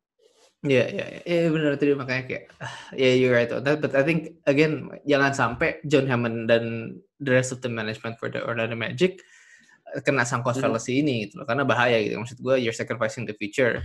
Iya, 0.61 0.85
iya, 0.93 1.05
iya, 1.09 1.21
yeah, 1.25 1.49
benar 1.49 1.73
tadi 1.73 1.97
makanya 1.97 2.23
kayak, 2.29 2.45
ya 2.93 3.01
yeah, 3.01 3.13
you're 3.17 3.33
right 3.33 3.49
on 3.49 3.65
that. 3.65 3.81
But 3.81 3.97
I 3.97 4.05
think 4.05 4.37
again 4.45 4.93
jangan 5.09 5.33
sampai 5.33 5.81
John 5.89 6.05
Hammond 6.05 6.53
dan 6.53 6.63
the 7.17 7.33
rest 7.33 7.49
of 7.49 7.65
the 7.65 7.71
management 7.73 8.21
for 8.21 8.29
the 8.29 8.45
Orlando 8.45 8.77
Magic 8.77 9.17
eh, 9.89 10.01
kena 10.05 10.21
sangkos 10.21 10.61
mm. 10.61 10.63
fallacy 10.69 11.01
ini 11.01 11.25
gitu 11.25 11.41
loh. 11.41 11.49
Karena 11.49 11.65
bahaya 11.65 11.97
gitu. 12.05 12.21
Maksud 12.21 12.37
gue, 12.45 12.61
you're 12.61 12.77
sacrificing 12.77 13.25
the 13.25 13.33
future. 13.33 13.81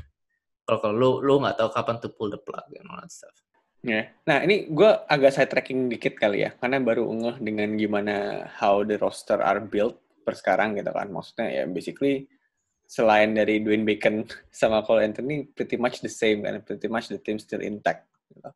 Kalau 0.68 0.78
kalau 0.84 0.94
lu 1.00 1.10
lu 1.24 1.34
nggak 1.40 1.56
tahu 1.56 1.72
kapan 1.72 1.96
to 1.96 2.12
pull 2.12 2.28
the 2.28 2.40
plug 2.44 2.68
and 2.76 2.84
all 2.92 3.00
that 3.00 3.08
stuff. 3.08 3.45
Yeah. 3.86 4.10
Nah, 4.26 4.42
ini 4.42 4.66
gue 4.66 4.90
agak 5.06 5.30
side 5.30 5.46
tracking 5.46 5.86
dikit 5.86 6.18
kali 6.18 6.42
ya, 6.42 6.50
karena 6.58 6.82
baru 6.82 7.06
ngeh 7.06 7.38
dengan 7.38 7.78
gimana 7.78 8.42
how 8.58 8.82
the 8.82 8.98
roster 8.98 9.38
are 9.38 9.62
built 9.62 10.02
per 10.26 10.34
sekarang 10.34 10.74
gitu 10.74 10.90
kan. 10.90 11.06
Maksudnya 11.06 11.62
ya 11.62 11.64
basically 11.70 12.26
selain 12.90 13.38
dari 13.38 13.62
Dwayne 13.62 13.86
Bacon 13.86 14.26
sama 14.50 14.82
Cole 14.82 15.06
Anthony 15.06 15.46
pretty 15.46 15.78
much 15.78 16.02
the 16.02 16.10
same 16.10 16.42
kan, 16.42 16.58
pretty 16.66 16.90
much 16.90 17.06
the 17.06 17.22
team 17.22 17.38
still 17.38 17.62
intact. 17.62 18.10
Gitu. 18.34 18.50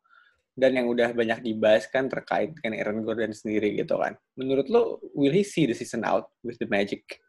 Dan 0.51 0.75
yang 0.75 0.91
udah 0.91 1.15
banyak 1.15 1.47
dibahas 1.47 1.87
kan 1.87 2.11
terkait 2.11 2.51
kan 2.59 2.75
Aaron 2.75 3.07
Gordon 3.07 3.31
sendiri 3.31 3.71
gitu 3.79 3.95
kan. 4.03 4.19
Menurut 4.35 4.67
lo, 4.67 4.99
will 5.15 5.31
he 5.31 5.47
see 5.47 5.63
the 5.63 5.71
season 5.71 6.03
out 6.03 6.27
with 6.43 6.59
the 6.59 6.67
Magic? 6.67 7.23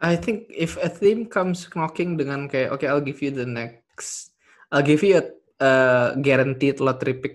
I 0.00 0.16
think 0.16 0.48
if 0.48 0.80
a 0.80 0.88
team 0.88 1.28
comes 1.28 1.68
knocking 1.76 2.16
dengan 2.16 2.48
kayak, 2.48 2.72
okay, 2.72 2.88
I'll 2.88 3.04
give 3.04 3.20
you 3.20 3.36
the 3.36 3.44
next, 3.44 4.32
I'll 4.72 4.84
give 4.84 5.04
you 5.04 5.20
a 5.20 5.24
uh, 5.64 6.06
guaranteed 6.20 6.78
lottery 6.84 7.16
pick 7.16 7.34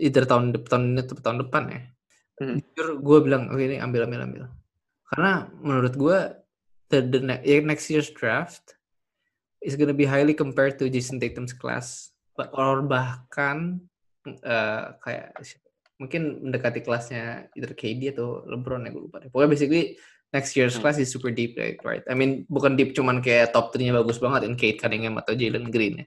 either 0.00 0.24
tahun 0.24 0.56
tahun 0.64 0.96
ini 0.96 1.00
atau 1.04 1.16
tahun 1.20 1.38
depan 1.46 1.62
ya. 1.68 1.80
Hmm. 2.40 2.56
Jujur 2.58 2.86
gue 2.98 3.18
bilang 3.28 3.52
oke 3.52 3.60
okay, 3.60 3.66
ini 3.68 3.76
ambil 3.78 4.08
ambil 4.08 4.20
ambil. 4.24 4.42
Karena 5.12 5.32
menurut 5.60 5.94
gue 5.94 6.18
the, 6.88 6.98
the 7.04 7.20
next 7.60 7.92
year's 7.92 8.08
draft 8.10 8.74
is 9.60 9.76
gonna 9.76 9.94
be 9.94 10.08
highly 10.08 10.32
compared 10.32 10.80
to 10.80 10.88
Jason 10.88 11.20
Tatum's 11.20 11.52
class, 11.52 12.10
but 12.34 12.50
or 12.56 12.82
bahkan 12.82 13.84
uh, 14.42 14.96
kayak 15.04 15.36
mungkin 16.00 16.42
mendekati 16.42 16.82
kelasnya 16.82 17.46
either 17.54 17.76
KD 17.76 18.16
atau 18.16 18.42
LeBron 18.48 18.88
ya 18.88 18.90
gue 18.90 19.02
lupa 19.06 19.22
deh. 19.22 19.30
Pokoknya 19.30 19.50
basically 19.54 19.82
next 20.32 20.56
year's 20.56 20.74
hmm. 20.74 20.82
class 20.82 20.96
is 20.98 21.12
super 21.12 21.30
deep 21.30 21.54
right, 21.60 21.78
right? 21.84 22.02
I 22.08 22.16
mean 22.16 22.48
bukan 22.48 22.74
deep 22.74 22.96
cuman 22.96 23.20
kayak 23.20 23.52
top 23.52 23.70
3-nya 23.70 23.94
bagus 24.00 24.18
banget 24.18 24.48
in 24.48 24.56
Kate 24.56 24.80
Cunningham 24.80 25.20
atau 25.20 25.36
Jalen 25.36 25.68
Green 25.68 26.02
ya 26.02 26.06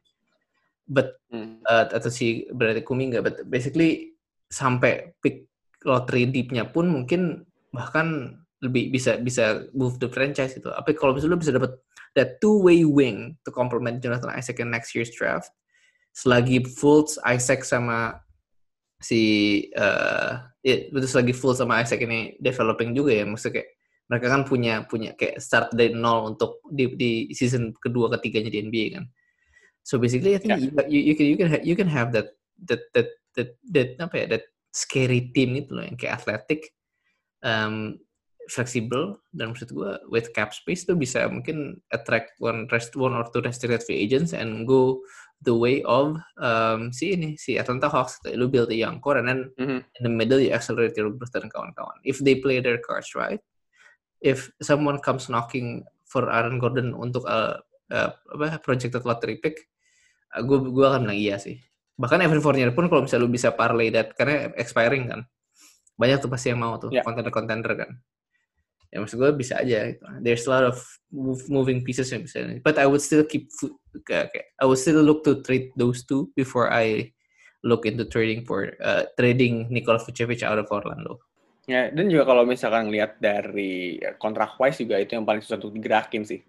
but 0.85 1.17
hmm. 1.33 1.61
uh, 1.65 1.89
atau 1.89 2.09
si 2.09 2.45
berarti 2.53 2.85
Kuminga 2.85 3.21
but 3.25 3.45
basically 3.49 4.15
sampai 4.49 5.13
pick 5.21 5.49
lottery 5.85 6.29
deepnya 6.29 6.65
pun 6.65 6.89
mungkin 6.89 7.45
bahkan 7.73 8.39
lebih 8.63 8.89
bisa 8.89 9.19
bisa 9.21 9.67
move 9.75 9.99
the 10.01 10.09
franchise 10.09 10.57
itu. 10.57 10.65
Tapi 10.65 10.97
kalau 10.97 11.13
misalnya 11.13 11.37
lu 11.37 11.41
bisa 11.41 11.53
dapat 11.53 11.77
that 12.17 12.39
two 12.39 12.57
way 12.63 12.87
wing 12.87 13.35
to 13.43 13.53
complement 13.53 14.01
Jonathan 14.01 14.33
Isaac 14.33 14.57
in 14.57 14.73
next 14.73 14.95
year's 14.97 15.13
draft, 15.13 15.51
selagi 16.15 16.63
Fultz, 16.65 17.19
Isaac 17.27 17.61
sama 17.67 18.17
si 19.03 19.21
uh, 19.75 20.41
ya, 20.65 20.89
betul 20.89 21.09
selagi 21.11 21.33
Fultz 21.35 21.61
sama 21.61 21.83
Isaac 21.83 22.01
ini 22.01 22.39
developing 22.41 22.95
juga 22.95 23.11
ya, 23.13 23.25
maksudnya 23.27 23.61
kayak 23.61 23.69
mereka 24.05 24.27
kan 24.29 24.41
punya 24.45 24.73
punya 24.85 25.11
kayak 25.17 25.41
start 25.41 25.73
dari 25.73 25.93
nol 25.93 26.37
untuk 26.37 26.61
di, 26.69 26.93
di 26.93 27.11
season 27.33 27.73
kedua 27.75 28.09
ketiganya 28.17 28.49
di 28.53 28.61
NBA 28.63 28.87
kan. 28.97 29.05
So 29.85 30.01
basically, 30.01 30.33
I 30.33 30.41
think 30.41 30.57
yeah. 30.57 30.89
you, 30.89 31.13
you 31.13 31.15
can 31.15 31.25
you 31.29 31.37
can 31.37 31.49
you 31.61 31.75
can 31.77 31.89
have 31.93 32.09
that 32.17 32.33
that 32.65 32.89
that 32.97 33.13
that 33.37 33.49
that 33.69 33.89
apa 34.01 34.15
ya 34.17 34.25
that 34.33 34.49
scary 34.73 35.29
team 35.29 35.53
itu 35.53 35.77
loh 35.77 35.85
yang 35.85 35.93
kayak 35.93 36.17
athletic, 36.17 36.73
um, 37.45 38.01
fleksibel 38.49 39.21
dan 39.33 39.53
maksud 39.53 39.73
gue 39.73 39.93
with 40.09 40.33
cap 40.33 40.53
space 40.53 40.85
tuh 40.85 40.97
bisa 40.97 41.25
mungkin 41.29 41.77
attract 41.93 42.37
one 42.41 42.69
rest 42.69 42.93
one 42.97 43.13
or 43.13 43.25
two 43.29 43.41
restricted 43.41 43.81
free 43.85 44.01
agents 44.01 44.33
and 44.33 44.65
go 44.69 45.01
the 45.45 45.53
way 45.53 45.81
of 45.85 46.17
um, 46.41 46.93
si 46.93 47.13
ini 47.13 47.37
si 47.37 47.57
Atlanta 47.57 47.89
Hawks 47.89 48.21
lu 48.33 48.49
build 48.49 48.69
a 48.73 48.77
young 48.77 49.01
core 49.01 49.21
and 49.21 49.27
then 49.29 49.41
mm 49.57 49.65
-hmm. 49.65 49.79
in 49.81 50.01
the 50.01 50.11
middle 50.11 50.41
you 50.41 50.53
accelerate 50.53 50.97
your 50.97 51.13
growth 51.13 51.33
dan 51.33 51.49
kawan-kawan 51.49 51.97
if 52.05 52.21
they 52.21 52.37
play 52.37 52.61
their 52.61 52.81
cards 52.81 53.13
right 53.17 53.41
if 54.21 54.49
someone 54.61 55.01
comes 55.01 55.29
knocking 55.29 55.85
for 56.05 56.29
Aaron 56.29 56.61
Gordon 56.61 56.93
untuk 56.93 57.25
a, 57.25 57.61
a 57.93 58.13
apa 58.33 58.61
projected 58.61 59.05
lottery 59.05 59.41
pick 59.41 59.65
gue 60.43 60.57
gue 60.71 60.85
akan 60.85 61.07
bilang 61.07 61.19
iya 61.19 61.35
sih 61.39 61.59
bahkan 61.95 62.19
Evan 62.19 62.43
Fournier 62.43 62.75
pun 62.75 62.91
kalau 62.91 63.07
misalnya 63.07 63.23
lu 63.23 63.31
bisa 63.31 63.55
parlay 63.55 63.87
that 63.87 64.11
karena 64.19 64.51
expiring 64.59 65.07
kan 65.07 65.21
banyak 65.95 66.19
tuh 66.19 66.27
pasti 66.27 66.51
yang 66.51 66.59
mau 66.59 66.75
tuh 66.75 66.91
yeah. 66.91 67.03
contender 67.07 67.31
contender 67.31 67.71
kan 67.75 67.91
ya 68.91 69.03
maksud 69.03 69.19
gue 69.19 69.31
bisa 69.35 69.59
aja 69.59 69.91
gitu. 69.91 70.03
there's 70.23 70.47
a 70.47 70.51
lot 70.51 70.63
of 70.63 70.79
moving 71.47 71.83
pieces 71.83 72.11
yang 72.11 72.23
bisa 72.23 72.43
but 72.63 72.75
I 72.75 72.87
would 72.87 73.03
still 73.03 73.23
keep 73.23 73.47
okay, 73.95 74.51
I 74.59 74.63
would 74.67 74.79
still 74.79 74.99
look 75.03 75.23
to 75.27 75.39
trade 75.43 75.71
those 75.79 76.03
two 76.03 76.31
before 76.35 76.71
I 76.71 77.15
look 77.63 77.87
into 77.87 78.07
trading 78.07 78.43
for 78.43 78.71
uh, 78.79 79.07
trading 79.19 79.71
Nikola 79.71 79.99
Vucevic 79.99 80.43
out 80.43 80.59
of 80.59 80.67
Orlando 80.71 81.23
ya 81.65 81.89
dan 81.89 82.11
juga 82.11 82.29
kalau 82.29 82.45
misalkan 82.45 82.93
lihat 82.93 83.17
dari 83.17 83.97
kontrak 84.21 84.55
wise 84.61 84.79
juga 84.79 85.01
itu 85.01 85.17
yang 85.17 85.25
paling 85.25 85.41
susah 85.41 85.57
untuk 85.57 85.73
digerakin 85.73 86.21
sih 86.21 86.39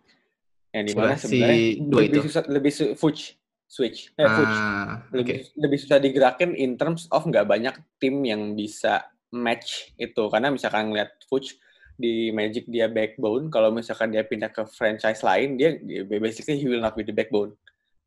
yang 0.77 0.85
di 0.85 0.93
mana 0.93 1.17
si 1.17 1.25
sebenarnya 1.25 1.61
dua 1.89 2.01
lebih 2.05 2.21
itu. 2.21 2.27
susah 2.29 2.43
lebih 2.53 2.73
su 2.75 2.85
switch 2.93 3.33
switch. 3.67 4.15
Eh, 4.15 4.25
switch. 4.25 4.57
ah, 4.57 5.03
lebih 5.11 5.35
oke 5.43 5.59
lebih 5.59 5.79
susah 5.83 5.99
digerakin 5.99 6.55
in 6.55 6.79
terms 6.79 7.11
of 7.11 7.27
nggak 7.27 7.47
banyak 7.47 7.75
tim 7.99 8.23
yang 8.23 8.55
bisa 8.55 9.11
match 9.35 9.93
itu. 9.99 10.31
Karena 10.31 10.55
misalkan 10.55 10.91
ngeliat 10.91 11.19
Fuchs 11.27 11.59
di 11.99 12.31
Magic 12.31 12.71
dia 12.71 12.87
backbone. 12.87 13.51
Kalau 13.51 13.75
misalkan 13.75 14.15
dia 14.15 14.23
pindah 14.23 14.53
ke 14.55 14.63
franchise 14.71 15.21
lain 15.27 15.59
dia, 15.59 15.77
dia 15.81 16.07
basically 16.07 16.57
he 16.57 16.67
will 16.71 16.81
not 16.81 16.95
be 16.95 17.03
the 17.03 17.13
backbone. 17.13 17.53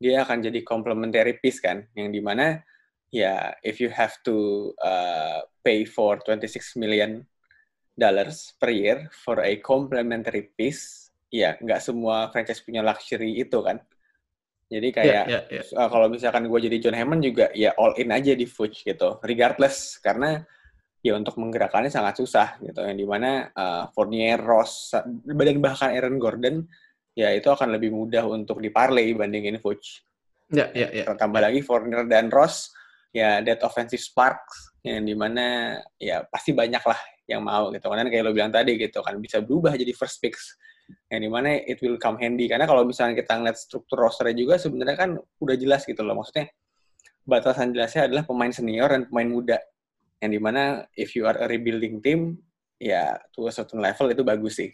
Dia 0.00 0.24
akan 0.24 0.40
jadi 0.40 0.64
complementary 0.64 1.36
piece 1.38 1.60
kan 1.60 1.84
yang 1.92 2.08
di 2.08 2.24
mana 2.24 2.64
ya 3.12 3.52
if 3.66 3.82
you 3.82 3.90
have 3.90 4.16
to 4.24 4.70
uh, 4.80 5.44
pay 5.66 5.84
for 5.84 6.16
26 6.24 6.78
million 6.78 7.26
dollars 7.98 8.54
per 8.56 8.70
year 8.72 9.10
for 9.12 9.42
a 9.42 9.58
complementary 9.60 10.48
piece 10.56 11.10
ya 11.28 11.58
nggak 11.58 11.82
semua 11.82 12.30
franchise 12.32 12.62
punya 12.62 12.80
luxury 12.80 13.42
itu 13.42 13.60
kan 13.60 13.82
jadi 14.70 14.88
kayak 14.94 15.10
ya, 15.10 15.22
ya, 15.26 15.40
ya. 15.50 15.62
uh, 15.74 15.88
kalau 15.90 16.06
misalkan 16.06 16.46
gue 16.46 16.60
jadi 16.70 16.76
John 16.78 16.96
Hammond 16.96 17.26
juga 17.26 17.50
ya 17.58 17.74
all 17.74 17.98
in 17.98 18.14
aja 18.14 18.38
di 18.38 18.46
Fuchs 18.46 18.86
gitu 18.86 19.18
regardless 19.26 19.98
karena 19.98 20.46
ya 21.02 21.18
untuk 21.18 21.34
menggerakkannya 21.42 21.90
sangat 21.90 22.22
susah 22.22 22.60
gitu 22.62 22.78
yang 22.86 22.94
di 22.94 23.06
mana 23.08 23.50
uh, 23.50 23.90
Fournier, 23.90 24.38
Ross, 24.38 24.94
dan 24.94 25.58
bahkan 25.58 25.90
Aaron 25.90 26.20
Gordon 26.22 26.62
ya 27.18 27.34
itu 27.34 27.50
akan 27.50 27.74
lebih 27.74 27.90
mudah 27.90 28.22
untuk 28.30 28.62
diparley 28.62 29.16
bandingin 29.16 29.58
Fuchs. 29.58 30.06
Ya, 30.50 30.70
ya, 30.70 30.92
ya. 30.92 31.04
Tambah 31.18 31.40
lagi 31.42 31.66
Fournier 31.66 32.06
dan 32.06 32.30
Ross 32.30 32.70
ya 33.10 33.42
that 33.42 33.58
offensive 33.66 33.98
sparks 33.98 34.70
yang 34.86 35.02
di 35.02 35.18
mana 35.18 35.76
ya 35.98 36.22
pasti 36.30 36.54
banyak 36.54 36.80
lah 36.86 37.00
yang 37.26 37.42
mau 37.42 37.70
gitu 37.74 37.86
karena 37.90 38.06
kayak 38.06 38.22
lo 38.26 38.32
bilang 38.34 38.54
tadi 38.54 38.78
gitu 38.78 39.02
kan 39.02 39.18
bisa 39.18 39.42
berubah 39.42 39.74
jadi 39.74 39.90
first 39.94 40.22
picks 40.22 40.54
yang 41.10 41.20
di 41.22 41.30
mana 41.30 41.56
it 41.66 41.78
will 41.82 41.96
come 41.98 42.16
handy 42.20 42.46
karena 42.46 42.64
kalau 42.66 42.82
misalnya 42.86 43.18
kita 43.18 43.38
ngeliat 43.38 43.58
struktur 43.58 44.02
rosternya 44.02 44.36
juga 44.36 44.54
sebenarnya 44.58 44.96
kan 44.96 45.10
udah 45.16 45.56
jelas 45.58 45.82
gitu 45.86 46.00
loh 46.02 46.18
maksudnya 46.18 46.50
batasan 47.24 47.70
jelasnya 47.74 48.08
adalah 48.10 48.24
pemain 48.26 48.50
senior 48.50 48.88
dan 48.90 49.06
pemain 49.06 49.28
muda 49.28 49.58
yang 50.20 50.30
di 50.34 50.40
mana 50.40 50.84
if 50.96 51.16
you 51.16 51.24
are 51.24 51.36
a 51.40 51.46
rebuilding 51.48 52.00
team 52.04 52.36
ya 52.80 53.16
to 53.32 53.46
a 53.48 53.52
certain 53.52 53.80
level 53.80 54.08
itu 54.08 54.22
bagus 54.24 54.58
sih 54.60 54.70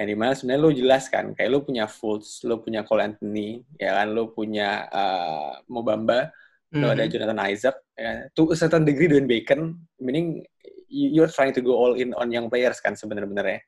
yang 0.00 0.08
di 0.08 0.16
mana 0.16 0.32
sebenarnya 0.32 0.62
lo 0.64 0.70
jelas 0.72 1.12
kan 1.12 1.36
kayak 1.36 1.50
lo 1.52 1.60
punya 1.60 1.84
Fultz, 1.84 2.40
lo 2.48 2.64
punya 2.64 2.80
Cole 2.88 3.04
Anthony, 3.04 3.60
ya 3.76 4.00
kan 4.00 4.16
lo 4.16 4.32
punya 4.32 4.88
uh, 4.88 5.60
Mobamba, 5.68 6.32
mm-hmm. 6.72 6.80
lo 6.80 6.86
ada 6.88 7.04
Mhm. 7.04 7.12
Jonathan 7.12 7.40
Isaac, 7.52 7.76
ya. 8.00 8.24
to 8.32 8.48
a 8.48 8.56
certain 8.56 8.88
degree 8.88 9.12
Dwayne 9.12 9.28
Bacon, 9.28 9.76
meaning 10.00 10.40
you- 10.88 11.12
you're 11.20 11.28
trying 11.28 11.52
to 11.52 11.60
go 11.60 11.76
all 11.76 12.00
in 12.00 12.16
on 12.16 12.32
young 12.32 12.48
players 12.48 12.80
kan 12.80 12.96
sebenarnya. 12.96 13.60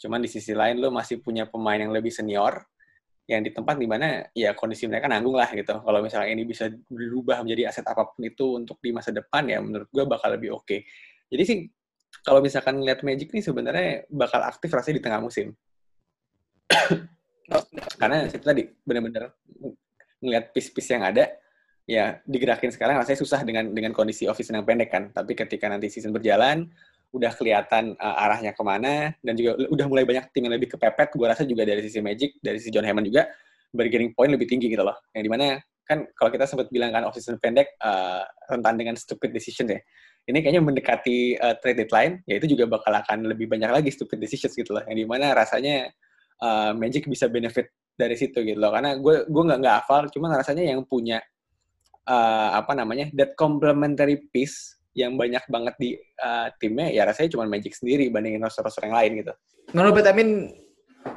Cuman 0.00 0.24
di 0.24 0.28
sisi 0.32 0.56
lain 0.56 0.80
lo 0.80 0.88
masih 0.88 1.20
punya 1.20 1.44
pemain 1.44 1.76
yang 1.76 1.92
lebih 1.92 2.08
senior, 2.08 2.64
yang 3.28 3.44
di 3.44 3.52
tempat 3.52 3.78
di 3.78 3.86
mana 3.86 4.26
ya 4.32 4.56
kondisi 4.56 4.88
mereka 4.88 5.06
nanggung 5.06 5.36
lah 5.36 5.46
gitu. 5.52 5.76
Kalau 5.84 6.00
misalnya 6.00 6.32
ini 6.32 6.42
bisa 6.48 6.72
berubah 6.88 7.44
menjadi 7.44 7.70
aset 7.70 7.86
apa 7.86 8.08
pun 8.10 8.24
itu 8.24 8.58
untuk 8.58 8.80
di 8.82 8.90
masa 8.90 9.14
depan 9.14 9.46
ya 9.46 9.62
menurut 9.62 9.86
gue 9.92 10.04
bakal 10.08 10.34
lebih 10.34 10.56
oke. 10.56 10.82
Jadi 11.30 11.42
sih 11.46 11.58
kalau 12.26 12.42
misalkan 12.42 12.82
lihat 12.82 13.06
Magic 13.06 13.30
nih 13.30 13.44
sebenarnya 13.44 14.08
bakal 14.10 14.42
aktif 14.42 14.72
rasanya 14.72 14.96
di 14.98 15.04
tengah 15.04 15.20
musim. 15.22 15.54
Karena 18.00 18.26
itu 18.26 18.42
tadi 18.42 18.66
benar-benar 18.82 19.30
ngelihat 20.20 20.50
piece-piece 20.50 20.90
yang 20.90 21.04
ada 21.06 21.30
ya 21.86 22.18
digerakin 22.22 22.70
sekarang 22.70 22.98
rasanya 22.98 23.18
susah 23.18 23.40
dengan 23.42 23.70
dengan 23.74 23.90
kondisi 23.94 24.26
off 24.26 24.38
season 24.42 24.58
yang 24.58 24.66
pendek 24.66 24.90
kan. 24.90 25.14
Tapi 25.14 25.38
ketika 25.38 25.70
nanti 25.70 25.86
season 25.86 26.10
berjalan 26.10 26.66
udah 27.10 27.32
kelihatan 27.34 27.98
uh, 27.98 28.22
arahnya 28.26 28.54
ke 28.54 28.62
mana 28.62 29.10
dan 29.18 29.34
juga 29.34 29.58
udah 29.66 29.86
mulai 29.90 30.04
banyak 30.06 30.30
tim 30.30 30.46
yang 30.46 30.54
lebih 30.54 30.74
kepepet. 30.74 31.10
Gue 31.14 31.26
rasa 31.26 31.42
juga 31.42 31.66
dari 31.66 31.82
sisi 31.82 31.98
Magic, 31.98 32.38
dari 32.38 32.62
sisi 32.62 32.70
John 32.70 32.86
Hammond 32.86 33.10
juga 33.10 33.26
bargaining 33.74 34.14
point 34.14 34.30
lebih 34.30 34.46
tinggi 34.46 34.70
gitu 34.70 34.82
loh. 34.82 34.94
Yang 35.14 35.22
di 35.26 35.30
mana 35.30 35.46
kan 35.86 36.06
kalau 36.14 36.30
kita 36.30 36.46
sempat 36.46 36.70
bilang 36.70 36.94
kan 36.94 37.02
off 37.02 37.18
season 37.18 37.42
pendek 37.42 37.74
uh, 37.82 38.22
rentan 38.46 38.78
dengan 38.78 38.94
stupid 38.94 39.34
decision 39.34 39.66
ya. 39.66 39.82
Ini 40.30 40.38
kayaknya 40.38 40.62
mendekati 40.62 41.34
uh, 41.42 41.58
trade 41.58 41.82
deadline, 41.82 42.22
ya 42.30 42.38
itu 42.38 42.54
juga 42.54 42.70
bakal 42.70 42.94
akan 42.94 43.26
lebih 43.26 43.50
banyak 43.50 43.66
lagi 43.72 43.90
stupid 43.90 44.22
decisions 44.22 44.54
gitu 44.54 44.70
loh. 44.70 44.86
Yang 44.86 45.02
di 45.02 45.06
mana 45.10 45.34
rasanya 45.34 45.90
uh, 46.38 46.70
Magic 46.78 47.10
bisa 47.10 47.26
benefit 47.26 47.74
dari 47.98 48.14
situ 48.14 48.38
gitu 48.46 48.58
loh. 48.62 48.70
Karena 48.70 48.94
gue 48.94 49.26
gue 49.26 49.42
nggak 49.50 49.58
nggak 49.58 49.76
hafal, 49.82 50.06
cuman 50.14 50.38
rasanya 50.38 50.62
yang 50.70 50.86
punya 50.86 51.18
uh, 52.06 52.54
apa 52.54 52.72
namanya 52.78 53.10
that 53.18 53.34
complementary 53.34 54.22
piece 54.30 54.79
yang 54.94 55.14
banyak 55.14 55.42
banget 55.46 55.74
di 55.78 55.90
uh, 56.18 56.50
timnya 56.58 56.90
ya 56.90 57.06
rasanya 57.06 57.38
cuma 57.38 57.46
Magic 57.46 57.78
sendiri 57.78 58.10
bandingin 58.10 58.42
roster-roster 58.42 58.90
yang 58.90 58.96
lain 58.98 59.12
gitu. 59.22 59.32
No, 59.70 59.86
no, 59.86 59.94
but 59.94 60.06
I 60.10 60.14
mean, 60.14 60.50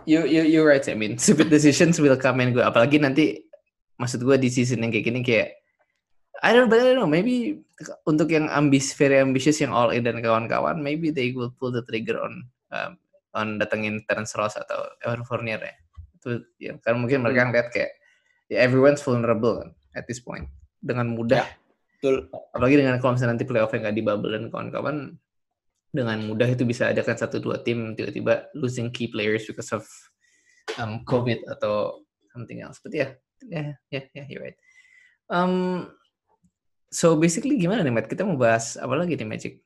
you 0.06 0.26
you 0.30 0.46
you're 0.46 0.68
right. 0.68 0.84
I 0.86 0.94
mean, 0.94 1.18
stupid 1.24 1.50
decisions 1.50 1.98
will 1.98 2.18
come 2.18 2.42
and 2.46 2.54
go. 2.54 2.62
Apalagi 2.62 3.02
nanti, 3.02 3.42
maksud 3.98 4.22
gue 4.22 4.38
di 4.38 4.50
season 4.54 4.86
yang 4.86 4.94
kayak 4.94 5.06
gini 5.10 5.20
kayak, 5.26 5.58
I 6.46 6.54
don't, 6.54 6.70
but 6.70 6.78
I 6.78 6.94
don't 6.94 7.02
know. 7.02 7.10
Maybe 7.10 7.66
untuk 8.06 8.30
yang 8.30 8.52
ambis, 8.54 8.94
very 8.94 9.18
ambitious 9.18 9.58
yang 9.58 9.74
all 9.74 9.90
in 9.90 10.06
dan 10.06 10.22
kawan-kawan, 10.22 10.78
maybe 10.78 11.10
they 11.10 11.34
will 11.34 11.50
pull 11.58 11.74
the 11.74 11.82
trigger 11.90 12.22
on 12.22 12.46
um, 12.70 12.92
on 13.34 13.58
datengin 13.58 14.06
Terence 14.06 14.38
Ross 14.38 14.54
atau 14.60 14.86
Evan 15.02 15.26
Fournier 15.26 15.58
ya. 15.58 15.74
Itu 16.22 16.30
ya, 16.62 16.72
kan 16.84 17.02
mungkin 17.02 17.26
mereka 17.26 17.50
ngeliat 17.50 17.68
kayak, 17.74 17.92
ya 18.54 18.62
everyone's 18.62 19.02
vulnerable 19.02 19.66
kan 19.66 19.70
at 19.98 20.06
this 20.06 20.22
point 20.22 20.46
dengan 20.84 21.18
mudah. 21.18 21.48
Betul. 22.04 22.28
Apalagi 22.52 22.84
dengan 22.84 23.00
kalau 23.00 23.16
misalnya 23.16 23.40
nanti 23.40 23.48
playoff 23.48 23.72
yang 23.72 23.88
nggak 23.88 23.96
di 23.96 24.04
bubble 24.04 24.36
dan 24.36 24.52
kawan-kawan 24.52 25.16
dengan 25.88 26.20
mudah 26.28 26.52
itu 26.52 26.68
bisa 26.68 26.92
ada 26.92 27.00
kan 27.00 27.16
satu 27.16 27.40
dua 27.40 27.64
tim 27.64 27.96
tiba-tiba 27.96 28.52
losing 28.60 28.92
key 28.92 29.08
players 29.08 29.48
because 29.48 29.72
of 29.72 29.88
um, 30.76 31.08
COVID 31.08 31.48
atau 31.48 32.04
something 32.36 32.60
else. 32.60 32.84
But 32.84 32.92
yeah, 32.92 33.16
yeah, 33.48 33.80
yeah, 33.88 34.28
you're 34.28 34.44
right. 34.44 34.60
Um, 35.32 35.96
so 36.92 37.16
basically 37.16 37.56
gimana 37.56 37.88
nih, 37.88 37.96
Matt? 37.96 38.12
Kita 38.12 38.28
mau 38.28 38.36
bahas 38.36 38.76
apa 38.76 39.00
lagi 39.00 39.16
nih 39.16 39.24
Magic? 39.24 39.64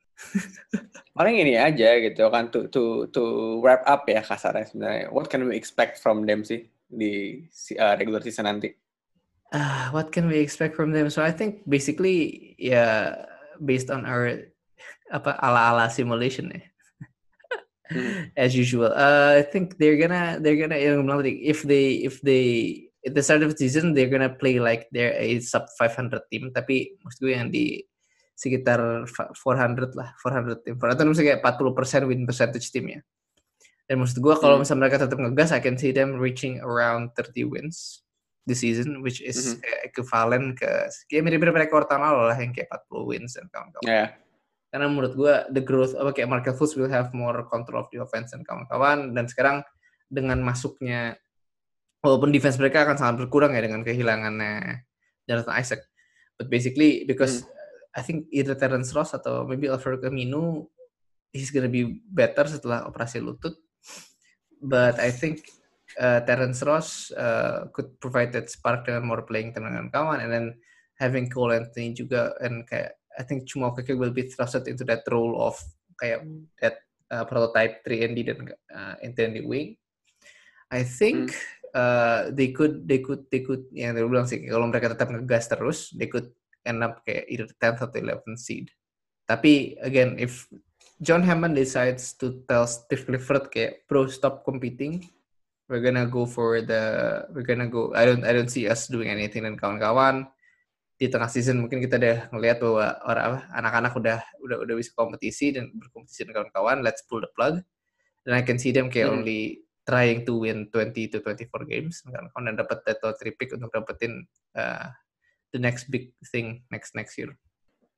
Paling 1.18 1.42
ini 1.42 1.58
aja 1.58 1.98
gitu 1.98 2.22
kan 2.30 2.54
to 2.54 2.70
to 2.70 3.10
to 3.10 3.58
wrap 3.66 3.82
up 3.82 4.06
ya 4.06 4.22
kasarnya 4.22 4.62
sebenarnya. 4.70 5.10
What 5.10 5.26
can 5.26 5.42
we 5.42 5.58
expect 5.58 5.98
from 5.98 6.22
them 6.22 6.46
sih 6.46 6.70
di 6.86 7.42
uh, 7.74 7.98
regular 7.98 8.22
season 8.22 8.46
nanti? 8.46 8.70
Ah, 9.48 9.88
what 9.96 10.12
can 10.12 10.28
we 10.28 10.38
expect 10.44 10.76
from 10.76 10.92
them? 10.92 11.08
So 11.08 11.24
I 11.24 11.32
think 11.32 11.64
basically 11.64 12.52
ya 12.60 13.16
based 13.56 13.88
on 13.88 14.04
our 14.04 14.52
apa 15.08 15.40
ala-ala 15.40 15.88
simulation 15.88 16.52
ya. 16.52 16.60
Hmm. 17.88 18.28
as 18.36 18.52
usual. 18.52 18.92
Uh, 18.92 19.40
I 19.40 19.42
think 19.48 19.80
they're 19.80 19.96
gonna 19.96 20.36
they're 20.36 20.60
gonna 20.60 20.76
yang 20.76 21.08
bilang 21.08 21.24
tadi, 21.24 21.48
if 21.48 21.64
they 21.64 22.04
if 22.04 22.20
they 22.20 22.44
at 23.00 23.16
the 23.16 23.24
start 23.24 23.40
of 23.40 23.48
the 23.48 23.56
season 23.56 23.96
they're 23.96 24.12
gonna 24.12 24.28
play 24.28 24.60
like 24.60 24.84
they're 24.92 25.16
a 25.16 25.40
sub 25.40 25.64
500 25.80 26.20
team 26.28 26.52
tapi 26.52 27.00
maksud 27.00 27.20
gue 27.24 27.32
yang 27.32 27.48
di 27.48 27.80
sekitar 28.36 29.08
fa- 29.08 29.32
400 29.32 29.96
lah 29.96 30.12
400 30.20 30.68
tim 30.68 30.74
400 30.76 31.08
misalnya 31.08 31.28
kayak 31.40 31.42
40% 32.04 32.10
win 32.12 32.28
percentage 32.28 32.68
tim 32.68 32.92
ya 32.92 33.00
dan 33.88 33.96
maksud 34.04 34.20
gue 34.20 34.34
kalau 34.36 34.60
Hmm. 34.60 34.68
misalnya 34.68 34.80
mereka 34.84 34.96
tetap 35.08 35.16
ngegas 35.16 35.50
I 35.56 35.62
can 35.64 35.80
see 35.80 35.94
them 35.96 36.20
reaching 36.20 36.60
around 36.60 37.16
30 37.16 37.48
wins 37.48 38.04
this 38.48 38.64
season 38.64 39.04
which 39.04 39.20
is 39.20 39.36
Mhm. 39.36 39.60
kayak 39.60 39.80
equivalent 39.92 40.46
ke 40.56 40.70
kayak 41.12 41.22
mirip-mirip 41.28 41.68
rekor 41.68 41.84
tahun 41.84 42.00
lalu 42.00 42.22
lah 42.32 42.38
yang 42.40 42.56
kayak 42.56 42.72
40 42.72 43.04
wins 43.04 43.36
dan 43.36 43.44
kawan-kawan. 43.52 43.84
Ya, 43.84 44.16
karena 44.72 44.86
menurut 44.88 45.12
gue 45.12 45.34
the 45.52 45.60
growth 45.60 45.92
apa 45.92 46.16
kayak 46.16 46.32
Markel 46.32 46.56
Fultz 46.56 46.72
will 46.72 46.88
have 46.88 47.12
more 47.12 47.44
control 47.44 47.84
of 47.84 47.92
the 47.92 48.00
offense 48.00 48.32
dan 48.32 48.40
kawan-kawan. 48.48 49.12
Dan 49.12 49.28
sekarang 49.28 49.60
dengan 50.08 50.40
masuknya 50.40 51.20
walaupun 52.00 52.32
defense 52.32 52.56
mereka 52.56 52.88
akan 52.88 52.96
sangat 52.96 53.28
berkurang 53.28 53.52
ya 53.52 53.60
dengan 53.60 53.84
kehilangannya 53.84 54.88
Jonathan 55.28 55.56
Isaac. 55.60 55.84
But 56.40 56.48
basically 56.48 57.04
because 57.04 57.44
I 57.92 58.00
think 58.00 58.30
either 58.32 58.56
Terence 58.56 58.94
Ross 58.96 59.12
atau 59.12 59.44
maybe 59.44 59.68
Alfredo 59.68 60.00
Camino 60.00 60.72
he's 61.28 61.52
gonna 61.52 61.68
be 61.68 62.00
better 62.08 62.48
setelah 62.48 62.88
operasi 62.88 63.20
lutut. 63.20 63.52
But 64.58 64.96
I 64.96 65.12
think 65.12 65.44
uh, 65.96 66.20
Terence 66.28 66.60
Ross 66.66 67.08
uh, 67.16 67.72
could 67.72 67.96
provide 67.96 68.34
that 68.36 68.52
spark 68.52 68.84
dengan 68.84 69.08
more 69.08 69.24
playing 69.24 69.56
time 69.56 69.64
dengan 69.64 69.88
kawan 69.88 70.20
and 70.20 70.30
then 70.30 70.46
having 71.00 71.30
Cole 71.32 71.56
Anthony 71.56 71.96
juga 71.96 72.36
and 72.44 72.68
kayak 72.68 72.98
I 73.18 73.24
think 73.24 73.48
Chumo 73.48 73.74
Keke 73.74 73.96
will 73.98 74.14
be 74.14 74.28
thrusted 74.28 74.68
into 74.68 74.84
that 74.86 75.02
role 75.10 75.40
of 75.42 75.58
kayak 75.98 76.22
that 76.62 76.86
uh, 77.10 77.24
prototype 77.26 77.82
3 77.82 78.04
and 78.04 78.12
D 78.14 78.18
dan 78.22 78.40
uh, 78.70 78.94
intended 79.02 79.42
wing. 79.48 79.74
I 80.70 80.84
think 80.84 81.32
uh, 81.72 82.30
they 82.30 82.52
could 82.52 82.86
they 82.86 83.00
could 83.00 83.26
they 83.32 83.42
could 83.42 83.66
yang 83.72 83.96
tadi 83.96 84.04
gue 84.04 84.12
bilang 84.12 84.28
sih 84.28 84.44
kalau 84.46 84.68
mereka 84.68 84.92
tetap 84.92 85.08
ngegas 85.10 85.48
terus 85.48 85.78
they 85.96 86.06
could 86.06 86.30
end 86.62 86.84
up 86.84 87.00
kayak 87.02 87.24
either 87.26 87.48
10th 87.58 87.80
atau 87.88 87.98
11th 87.98 88.38
seed. 88.38 88.66
Tapi 89.26 89.80
again 89.82 90.14
if 90.20 90.46
John 91.02 91.22
Hammond 91.22 91.54
decides 91.58 92.14
to 92.18 92.42
tell 92.46 92.66
Steve 92.66 93.06
Clifford 93.06 93.50
kayak 93.50 93.88
bro 93.90 94.06
stop 94.06 94.46
competing 94.46 95.02
we're 95.68 95.84
gonna 95.84 96.08
go 96.08 96.24
for 96.24 96.64
the 96.64 96.82
we're 97.36 97.44
gonna 97.44 97.68
go 97.68 97.92
I 97.92 98.08
don't 98.08 98.24
I 98.24 98.32
don't 98.32 98.50
see 98.50 98.66
us 98.66 98.88
doing 98.88 99.12
anything 99.12 99.44
dan 99.44 99.60
kawan-kawan. 99.60 100.26
Di 100.98 101.06
tengah 101.06 101.30
season 101.30 101.62
mungkin 101.62 101.78
kita 101.78 101.94
udah 102.00 102.18
ngelihat 102.34 102.58
bahwa 102.58 102.98
orang 103.06 103.22
apa 103.22 103.38
anak-anak 103.54 103.92
udah 103.94 104.18
udah 104.42 104.56
udah 104.66 104.74
bisa 104.74 104.90
kompetisi 104.98 105.54
dan 105.54 105.70
berkompetisi 105.70 106.26
dengan 106.26 106.50
kawan-kawan 106.50 106.82
let's 106.82 107.06
pull 107.06 107.22
the 107.22 107.30
plug. 107.36 107.62
Dan 108.26 108.32
I 108.34 108.42
can 108.42 108.58
see 108.58 108.74
them 108.74 108.90
kayak 108.90 109.12
hmm. 109.12 109.16
only 109.22 109.62
trying 109.86 110.26
to 110.26 110.42
win 110.42 110.68
20 110.74 111.16
to 111.16 111.22
24 111.22 111.48
games 111.64 112.04
kan 112.04 112.28
kawan 112.34 112.58
dapat 112.58 112.84
that 112.84 112.98
lottery 113.00 113.32
pick 113.32 113.56
untuk 113.56 113.72
dapetin 113.72 114.26
uh, 114.52 114.92
the 115.54 115.60
next 115.60 115.88
big 115.88 116.12
thing 116.32 116.64
next 116.72 116.98
next 116.98 117.14
year. 117.14 117.30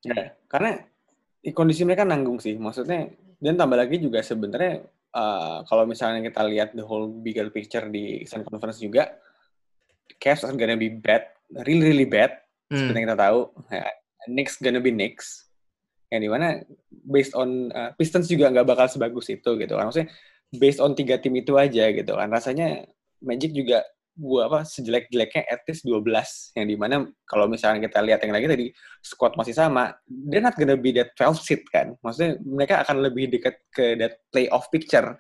Ya 0.04 0.36
karena 0.50 0.84
kondisi 1.56 1.86
mereka 1.88 2.04
nanggung 2.04 2.36
sih. 2.36 2.60
Maksudnya 2.60 3.16
dan 3.40 3.56
tambah 3.56 3.80
lagi 3.80 3.96
juga 3.96 4.20
sebenarnya 4.20 4.84
uh, 5.14 5.62
kalau 5.66 5.84
misalnya 5.86 6.22
kita 6.24 6.42
lihat 6.46 6.74
the 6.74 6.84
whole 6.84 7.08
bigger 7.08 7.50
picture 7.50 7.86
di 7.90 8.22
Sun 8.26 8.46
Conference 8.46 8.78
juga 8.78 9.14
Cavs 10.20 10.44
are 10.44 10.54
gonna 10.54 10.76
be 10.76 10.92
bad 10.92 11.30
really 11.66 11.94
really 11.94 12.08
bad 12.08 12.34
hmm. 12.70 12.76
seperti 12.76 12.96
yang 13.00 13.06
kita 13.10 13.18
tahu. 13.18 13.40
Ya, 13.72 13.86
Knicks 14.28 14.54
gonna 14.60 14.82
be 14.82 14.92
Knicks. 14.92 15.48
Yang 16.10 16.20
di 16.26 16.30
mana 16.30 16.46
based 16.90 17.34
on 17.38 17.70
uh, 17.70 17.94
Pistons 17.94 18.26
juga 18.26 18.50
nggak 18.50 18.66
bakal 18.66 18.86
sebagus 18.90 19.30
itu 19.30 19.50
gitu 19.56 19.74
kan. 19.78 19.88
Maksudnya 19.88 20.10
based 20.50 20.82
on 20.82 20.92
tiga 20.98 21.16
tim 21.22 21.34
itu 21.38 21.54
aja 21.54 21.88
gitu 21.94 22.12
kan. 22.18 22.28
Rasanya 22.28 22.84
Magic 23.20 23.52
juga 23.52 23.84
gua 24.20 24.52
apa 24.52 24.68
sejelek-jeleknya 24.68 25.48
at 25.48 25.64
least 25.64 25.88
12 25.88 26.04
yang 26.60 26.66
di 26.68 26.76
mana 26.76 27.08
kalau 27.24 27.48
misalnya 27.48 27.88
kita 27.88 28.04
lihat 28.04 28.20
yang 28.20 28.36
lagi 28.36 28.46
tadi 28.46 28.66
squad 29.00 29.32
masih 29.40 29.56
sama 29.56 29.96
they're 30.06 30.44
not 30.44 30.52
gonna 30.60 30.76
be 30.76 30.92
that 30.92 31.16
12 31.16 31.40
seat 31.40 31.64
kan? 31.72 31.96
Maksudnya 32.04 32.36
mereka 32.44 32.84
akan 32.84 33.00
lebih 33.00 33.32
dekat 33.32 33.56
ke 33.72 33.96
that 33.96 34.20
playoff 34.28 34.68
picture 34.68 35.16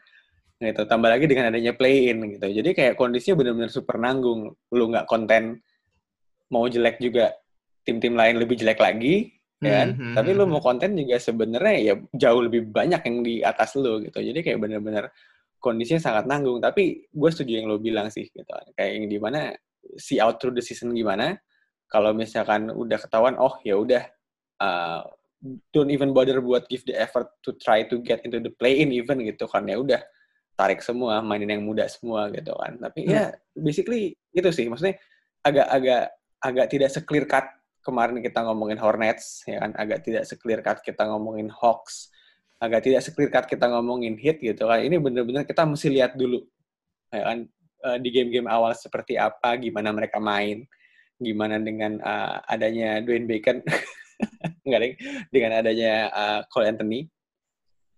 gitu. 0.60 0.84
Tambah 0.84 1.08
lagi 1.08 1.24
dengan 1.24 1.48
adanya 1.48 1.72
play 1.72 2.12
in 2.12 2.20
gitu. 2.36 2.46
Jadi 2.52 2.76
kayak 2.76 2.94
kondisinya 3.00 3.40
benar-benar 3.40 3.72
super 3.72 3.96
nanggung. 3.96 4.52
Lu 4.76 4.84
nggak 4.92 5.08
konten 5.08 5.64
mau 6.52 6.68
jelek 6.68 7.00
juga 7.00 7.32
tim-tim 7.88 8.12
lain 8.12 8.36
lebih 8.36 8.60
jelek 8.60 8.76
lagi 8.76 9.40
kan? 9.60 9.92
Hmm, 9.92 10.12
hmm, 10.12 10.14
tapi 10.16 10.30
lu 10.32 10.44
hmm, 10.44 10.52
mau 10.56 10.62
konten 10.64 10.96
juga 10.96 11.16
sebenarnya 11.20 11.76
ya 11.80 11.94
jauh 12.16 12.40
lebih 12.44 12.68
banyak 12.68 13.00
yang 13.04 13.16
di 13.24 13.34
atas 13.40 13.76
lu 13.76 14.00
gitu. 14.04 14.20
Jadi 14.20 14.40
kayak 14.44 14.58
bener-bener 14.60 15.12
kondisinya 15.60 16.00
sangat 16.00 16.24
nanggung. 16.26 16.58
Tapi 16.58 17.06
gue 17.06 17.30
setuju 17.30 17.60
yang 17.60 17.68
lo 17.68 17.76
bilang 17.76 18.08
sih 18.08 18.26
gitu. 18.26 18.48
Kayak 18.74 18.90
yang 18.96 19.06
di 19.06 19.18
mana 19.20 19.52
si 20.00 20.18
out 20.18 20.40
through 20.40 20.56
the 20.56 20.64
season 20.64 20.96
gimana. 20.96 21.36
Kalau 21.86 22.16
misalkan 22.16 22.72
udah 22.72 22.98
ketahuan 22.98 23.36
oh 23.36 23.60
ya 23.62 23.76
udah 23.76 24.02
uh, 24.62 25.02
don't 25.70 25.92
even 25.92 26.16
bother 26.16 26.40
buat 26.40 26.66
give 26.70 26.86
the 26.88 26.96
effort 26.96 27.28
to 27.44 27.54
try 27.60 27.84
to 27.84 28.00
get 28.00 28.24
into 28.24 28.40
the 28.40 28.50
play 28.50 28.80
in 28.80 28.90
even 28.90 29.20
gitu 29.22 29.44
kan. 29.46 29.68
Ya 29.68 29.76
udah 29.78 30.00
tarik 30.56 30.80
semua 30.84 31.20
mainin 31.24 31.60
yang 31.60 31.64
muda 31.64 31.86
semua 31.86 32.32
gitu 32.32 32.56
kan. 32.56 32.80
Tapi 32.80 33.06
hmm. 33.06 33.12
ya 33.12 33.24
basically 33.54 34.16
itu 34.32 34.50
sih. 34.50 34.66
Maksudnya 34.66 34.96
agak-agak 35.44 36.02
agak 36.40 36.66
tidak 36.72 36.90
seclear 36.90 37.26
cut. 37.28 37.46
Kemarin 37.80 38.20
kita 38.20 38.44
ngomongin 38.44 38.76
Hornets 38.76 39.44
ya 39.48 39.64
kan. 39.64 39.72
Agak 39.72 40.04
tidak 40.04 40.24
seclear 40.28 40.60
cut 40.60 40.84
kita 40.84 41.08
ngomongin 41.08 41.48
Hawks 41.48 42.12
agak 42.60 42.80
tidak 42.84 43.00
seclear 43.00 43.44
kita 43.48 43.66
ngomongin 43.72 44.14
hit 44.20 44.38
gitu 44.38 44.68
kan. 44.68 44.84
Ini 44.84 45.00
bener-bener 45.00 45.48
kita 45.48 45.64
mesti 45.64 45.88
lihat 45.88 46.14
dulu 46.14 46.44
ya 47.10 47.26
kan 47.26 47.38
uh, 47.88 47.98
di 47.98 48.08
game-game 48.14 48.46
awal 48.46 48.70
seperti 48.76 49.18
apa 49.18 49.58
gimana 49.58 49.90
mereka 49.90 50.22
main 50.22 50.62
gimana 51.20 51.60
dengan 51.60 52.00
uh, 52.00 52.40
adanya 52.46 53.02
Dwayne 53.04 53.26
Bacon 53.28 53.60
enggak 54.64 54.80
deh 54.80 54.92
dengan 55.28 55.60
adanya 55.60 55.94
uh, 56.12 56.40
Cole 56.48 56.68
Anthony. 56.72 57.08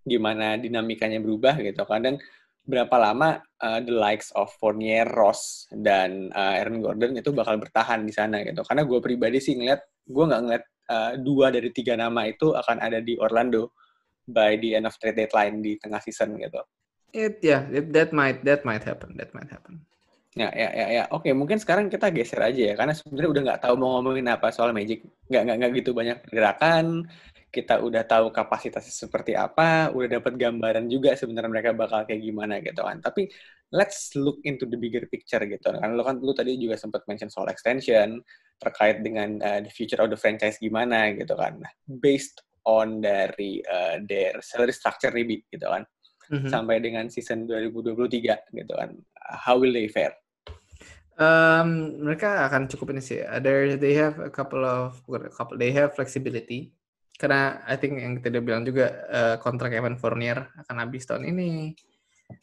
Gimana 0.02 0.58
dinamikanya 0.58 1.22
berubah 1.22 1.58
gitu 1.62 1.86
kan. 1.86 2.02
Dan 2.02 2.14
berapa 2.62 2.94
lama 2.98 3.38
uh, 3.62 3.78
the 3.82 3.94
likes 3.94 4.30
of 4.38 4.50
Fournier, 4.58 5.06
Ross 5.06 5.66
dan 5.70 6.30
uh, 6.34 6.58
Aaron 6.58 6.82
Gordon 6.82 7.18
itu 7.18 7.30
bakal 7.34 7.58
bertahan 7.58 8.02
di 8.06 8.14
sana 8.14 8.42
gitu. 8.42 8.62
Karena 8.66 8.82
gue 8.86 8.98
pribadi 8.98 9.38
sih 9.38 9.54
ngeliat, 9.58 9.82
gue 10.06 10.24
nggak 10.26 10.42
ngeliat 10.42 10.64
uh, 10.90 11.12
dua 11.18 11.54
dari 11.54 11.70
tiga 11.70 11.94
nama 11.94 12.26
itu 12.26 12.54
akan 12.54 12.82
ada 12.82 12.98
di 12.98 13.18
Orlando 13.18 13.74
by 14.28 14.56
the 14.58 14.78
end 14.78 14.86
of 14.88 14.94
trade 14.98 15.18
deadline 15.18 15.60
di 15.60 15.78
tengah 15.78 16.00
season 16.02 16.38
gitu. 16.38 16.62
It 17.12 17.44
yeah, 17.44 17.68
it, 17.68 17.92
that 17.92 18.10
might 18.16 18.40
that 18.42 18.64
might 18.64 18.82
happen, 18.82 19.14
that 19.20 19.30
might 19.36 19.50
happen. 19.52 19.84
Ya, 20.32 20.48
ya, 20.48 20.72
ya, 20.72 20.86
ya. 20.88 21.04
Oke, 21.12 21.28
mungkin 21.36 21.60
sekarang 21.60 21.92
kita 21.92 22.08
geser 22.08 22.40
aja 22.40 22.72
ya, 22.72 22.74
karena 22.78 22.96
sebenarnya 22.96 23.30
udah 23.36 23.42
nggak 23.52 23.60
tahu 23.68 23.74
mau 23.76 24.00
ngomongin 24.00 24.32
apa 24.32 24.48
soal 24.48 24.72
Magic. 24.72 25.04
Nggak, 25.28 25.42
nggak, 25.44 25.56
nggak 25.60 25.72
gitu 25.76 25.90
banyak 25.92 26.18
gerakan 26.32 27.04
kita 27.52 27.84
udah 27.84 28.02
tahu 28.08 28.32
kapasitasnya 28.32 28.96
seperti 29.06 29.36
apa, 29.36 29.92
udah 29.92 30.18
dapat 30.18 30.40
gambaran 30.40 30.88
juga 30.88 31.12
sebenarnya 31.12 31.52
mereka 31.52 31.70
bakal 31.76 32.08
kayak 32.08 32.24
gimana 32.24 32.64
gitu 32.64 32.80
kan. 32.80 33.04
Tapi 33.04 33.28
let's 33.76 34.16
look 34.16 34.40
into 34.48 34.64
the 34.64 34.80
bigger 34.80 35.04
picture 35.04 35.44
gitu 35.44 35.68
kan. 35.68 35.92
Lo 35.92 36.00
kan 36.00 36.16
lu 36.16 36.32
tadi 36.32 36.56
juga 36.56 36.80
sempat 36.80 37.04
mention 37.04 37.28
soal 37.28 37.52
extension 37.52 38.24
terkait 38.56 39.04
dengan 39.04 39.36
uh, 39.44 39.60
the 39.60 39.68
future 39.68 40.00
of 40.00 40.08
the 40.08 40.16
franchise 40.16 40.56
gimana 40.56 41.12
gitu 41.12 41.36
kan. 41.36 41.60
Nah, 41.60 41.72
based 41.84 42.40
on 42.68 43.02
dari 43.02 43.62
uh, 43.64 43.98
their 44.06 44.38
salary 44.42 44.74
structure 44.74 45.10
nih 45.10 45.42
gitu 45.50 45.66
kan. 45.66 45.82
Mm-hmm. 46.32 46.48
Sampai 46.48 46.80
dengan 46.80 47.10
season 47.12 47.44
2023 47.44 48.56
gitu 48.56 48.72
kan. 48.72 48.96
How 49.32 49.58
will 49.58 49.74
they 49.74 49.90
fare? 49.90 50.16
Um, 51.20 52.00
mereka 52.00 52.48
akan 52.48 52.72
cukup 52.72 52.96
ini 52.96 53.02
sih. 53.04 53.20
There 53.44 53.76
they 53.76 53.92
have 54.00 54.16
a 54.18 54.32
couple 54.32 54.64
of 54.64 54.96
a 55.12 55.28
couple 55.28 55.60
they 55.60 55.70
have 55.76 55.92
flexibility 55.92 56.72
karena 57.20 57.60
I 57.68 57.76
think 57.76 58.00
yang 58.00 58.18
tidak 58.18 58.42
bilang 58.48 58.64
juga 58.64 59.06
uh, 59.06 59.36
kontrak 59.38 59.70
Evan 59.76 60.00
Fournier 60.00 60.48
akan 60.66 60.76
habis 60.80 61.04
tahun 61.04 61.28
ini. 61.28 61.76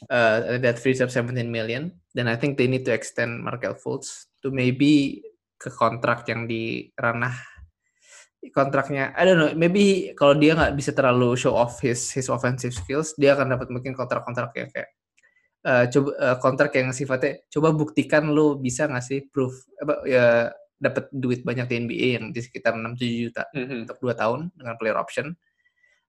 Uh, 0.06 0.62
that 0.62 0.78
frees 0.78 1.02
up 1.02 1.10
17 1.10 1.50
million. 1.50 1.90
Dan 2.14 2.30
I 2.30 2.38
think 2.38 2.62
they 2.62 2.70
need 2.70 2.86
to 2.86 2.94
extend 2.94 3.42
Markel 3.42 3.74
Fultz 3.74 4.30
to 4.46 4.54
maybe 4.54 5.26
ke 5.60 5.68
kontrak 5.74 6.24
yang 6.30 6.48
di 6.48 6.88
ranah 6.96 7.36
kontraknya 8.56 9.12
I 9.20 9.28
don't 9.28 9.40
know 9.40 9.52
maybe 9.52 10.16
kalau 10.16 10.36
dia 10.38 10.56
nggak 10.56 10.76
bisa 10.80 10.96
terlalu 10.96 11.36
show 11.36 11.56
off 11.56 11.84
his 11.84 12.08
his 12.16 12.32
offensive 12.32 12.72
skills 12.72 13.12
dia 13.20 13.36
akan 13.36 13.52
dapat 13.60 13.68
mungkin 13.68 13.92
kontrak-kontrak 13.92 14.56
yang 14.56 14.70
kayak 14.72 14.90
uh, 15.68 15.86
coba 15.92 16.10
uh, 16.16 16.38
kontrak 16.40 16.72
yang 16.80 16.96
sifatnya 16.96 17.44
coba 17.52 17.76
buktikan 17.76 18.32
lu 18.32 18.56
bisa 18.56 18.88
ngasih 18.88 19.28
proof 19.28 19.52
apa 19.84 19.94
ya 20.08 20.56
dapat 20.80 21.12
duit 21.12 21.44
banyak 21.44 21.68
di 21.68 21.76
NBA 21.76 22.08
yang 22.18 22.26
di 22.32 22.40
sekitar 22.40 22.74
6-7 22.74 23.28
juta 23.28 23.44
mm-hmm. 23.52 23.80
untuk 23.86 23.98
dua 24.00 24.14
tahun 24.16 24.48
dengan 24.56 24.76
player 24.80 24.98
option. 24.98 25.36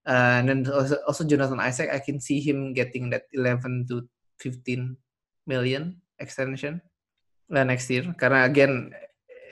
Uh, 0.06 0.40
dan 0.46 0.64
also, 0.70 0.96
also 1.04 1.22
Jonathan 1.26 1.60
Isaac, 1.60 1.90
I 1.90 2.00
can 2.00 2.22
see 2.22 2.40
him 2.40 2.72
getting 2.72 3.10
that 3.10 3.26
11 3.34 3.90
to 3.90 4.06
15 4.38 4.96
million 5.44 6.00
extension 6.22 6.80
uh, 7.52 7.66
next 7.66 7.90
year. 7.90 8.06
Karena 8.16 8.46
again, 8.46 8.94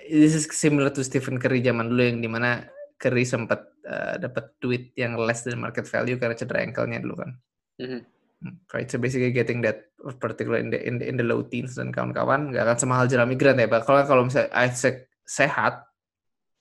this 0.08 0.32
is 0.34 0.48
similar 0.50 0.88
to 0.90 1.04
Stephen 1.04 1.36
Curry 1.36 1.60
zaman 1.60 1.92
dulu 1.92 2.02
yang 2.02 2.18
di 2.24 2.28
mana 2.28 2.64
Curry 2.98 3.22
sempat 3.22 3.68
uh, 3.86 4.18
dapat 4.18 4.58
duit 4.58 4.90
yang 4.98 5.14
less 5.14 5.46
than 5.46 5.62
market 5.62 5.86
value 5.86 6.18
karena 6.18 6.34
cedera 6.34 6.64
ankle-nya 6.64 6.98
dulu 6.98 7.14
kan. 7.22 7.30
Mm-hmm. 7.78 8.02
Right, 8.70 8.86
so 8.86 9.02
basically 9.02 9.34
getting 9.34 9.62
that 9.66 9.90
particular 10.22 10.62
in 10.62 10.70
the 10.70 10.78
in 10.78 11.02
the, 11.02 11.10
in 11.10 11.18
the 11.18 11.26
low 11.26 11.42
teens 11.42 11.74
dan 11.74 11.90
kawan-kawan 11.90 12.54
nggak 12.54 12.62
akan 12.62 12.78
semahal 12.78 13.06
Jeremy 13.10 13.34
Grant 13.34 13.58
ya. 13.58 13.66
Kalau 13.82 14.06
kalau 14.06 14.22
misalnya 14.30 14.54
Isaac 14.54 15.10
sehat, 15.26 15.82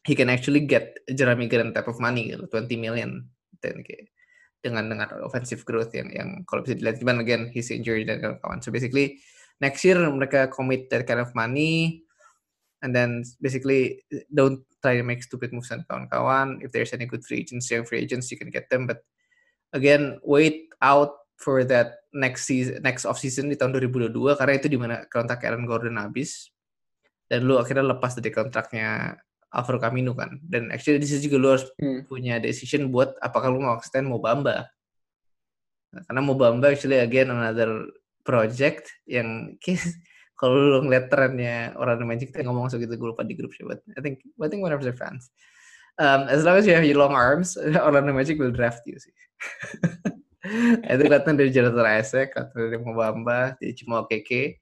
he 0.01 0.17
can 0.17 0.33
actually 0.33 0.65
get 0.65 0.97
Jeremy 1.05 1.45
Grant 1.45 1.77
type 1.77 1.85
of 1.85 2.01
money 2.01 2.33
gitu, 2.33 2.49
20 2.49 2.81
million 2.81 3.29
dan 3.61 3.85
kayak 3.85 4.09
dengan 4.57 4.89
dengan 4.89 5.21
offensive 5.21 5.61
growth 5.69 5.93
yang 5.93 6.09
yang 6.09 6.29
kalau 6.49 6.65
bisa 6.65 6.81
dilihat 6.81 6.97
cuman 6.97 7.21
again 7.21 7.53
he's 7.53 7.69
injured 7.69 8.09
dan 8.09 8.25
kawan-kawan. 8.25 8.57
So 8.65 8.73
basically 8.73 9.21
next 9.61 9.85
year 9.85 10.01
mereka 10.01 10.49
commit 10.49 10.89
that 10.89 11.05
kind 11.05 11.21
of 11.21 11.29
money 11.37 12.01
and 12.81 12.95
then 12.95 13.23
basically 13.41 14.03
don't 14.33 14.61
try 14.81 14.97
to 14.97 15.03
make 15.03 15.23
stupid 15.23 15.53
moves 15.53 15.71
and 15.71 15.87
kawan-kawan. 15.87 16.61
If 16.61 16.71
there's 16.71 16.93
any 16.93 17.05
good 17.05 17.25
free 17.25 17.41
agents, 17.41 17.69
young 17.71 17.85
free 17.85 17.99
agents, 17.99 18.29
you 18.29 18.37
can 18.37 18.49
get 18.49 18.69
them. 18.69 18.85
But 18.85 19.01
again, 19.73 20.19
wait 20.23 20.69
out 20.81 21.17
for 21.37 21.63
that 21.65 22.01
next 22.13 22.49
season, 22.49 22.81
next 22.81 23.05
off 23.05 23.21
season 23.21 23.49
di 23.49 23.57
tahun 23.57 23.77
2022 23.77 24.13
karena 24.37 24.53
itu 24.57 24.67
di 24.67 24.77
mana 24.77 25.05
kontrak 25.05 25.45
Aaron 25.45 25.69
Gordon 25.69 26.01
habis 26.01 26.49
dan 27.29 27.45
lu 27.45 27.61
akhirnya 27.61 27.85
lepas 27.85 28.17
dari 28.17 28.33
kontraknya 28.33 29.19
Alvaro 29.53 29.79
Camino 29.79 30.17
kan 30.17 30.41
dan 30.43 30.73
actually 30.73 30.97
di 30.97 31.07
situ 31.07 31.29
juga 31.29 31.37
lu 31.37 31.47
harus 31.55 31.65
hmm. 31.77 32.09
punya 32.09 32.41
decision 32.41 32.89
buat 32.89 33.15
apakah 33.21 33.53
lu 33.53 33.61
mau 33.61 33.77
extend 33.77 34.09
mau 34.09 34.19
Bamba 34.19 34.65
nah, 35.93 36.01
karena 36.09 36.21
mau 36.25 36.35
Bamba 36.35 36.73
actually 36.73 36.99
again 36.99 37.29
another 37.29 37.85
project 38.25 38.89
yang 39.05 39.55
kalau 40.37 40.53
lu 40.53 40.79
ngeliat 40.85 41.09
trennya 41.09 41.73
orang 41.75 42.05
Magic 42.05 42.31
tuh 42.31 42.45
ngomong 42.45 42.69
segitu 42.69 42.93
gue 42.93 43.09
lupa 43.09 43.25
di 43.25 43.33
grup 43.33 43.51
sih 43.57 43.65
but 43.65 43.81
I 43.97 44.01
think 44.05 44.21
I 44.37 44.47
think 44.47 44.61
one 44.61 44.71
of 44.71 44.85
their 44.85 44.95
fans. 44.95 45.33
Um, 45.97 46.29
as 46.29 46.45
long 46.45 46.61
as 46.61 46.69
you 46.69 46.77
have 46.77 46.85
your 46.85 47.01
long 47.01 47.17
arms 47.17 47.57
orang 47.87 48.05
Magic 48.13 48.37
will 48.37 48.53
draft 48.53 48.85
you 48.85 49.01
sih. 49.01 49.13
Itu 50.93 51.01
kelihatan 51.03 51.35
dari 51.35 51.51
Jonathan 51.51 51.89
Isaac, 51.89 52.31
kelihatan 52.31 52.55
dari 52.55 52.79
Mobamba, 52.79 53.57
di 53.59 53.73
Cimo 53.75 54.05
Keke, 54.07 54.61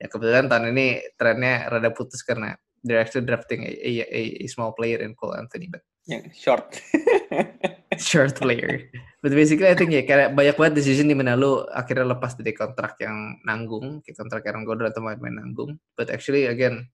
ya 0.00 0.06
kebetulan 0.08 0.48
tahun 0.48 0.72
ini 0.72 1.04
trennya 1.20 1.68
rada 1.68 1.92
putus 1.92 2.24
karena 2.24 2.56
they're 2.80 3.04
drafting 3.04 3.68
a, 3.68 3.72
a, 3.76 3.90
a, 4.08 4.22
a 4.40 4.46
small 4.48 4.72
player 4.72 5.04
in 5.04 5.12
Cole 5.12 5.36
Anthony 5.36 5.68
but 5.68 5.84
yeah, 6.08 6.24
short 6.32 6.72
short 7.98 8.38
player. 8.38 8.86
But 9.20 9.34
basically 9.34 9.66
I 9.66 9.74
think 9.74 9.90
ya 9.90 10.06
kayak 10.06 10.38
banyak 10.38 10.56
banget 10.56 10.74
decision 10.80 11.10
di 11.10 11.16
mana 11.18 11.34
lu 11.34 11.66
akhirnya 11.68 12.06
lepas 12.06 12.38
dari 12.38 12.54
kontrak 12.54 12.96
yang 13.02 13.42
nanggung, 13.42 14.00
kontrak 14.06 14.46
Aaron 14.46 14.62
Gordon 14.62 14.88
atau 14.88 15.02
main-main 15.02 15.42
nanggung. 15.42 15.76
But 15.98 16.08
actually 16.08 16.46
again, 16.46 16.88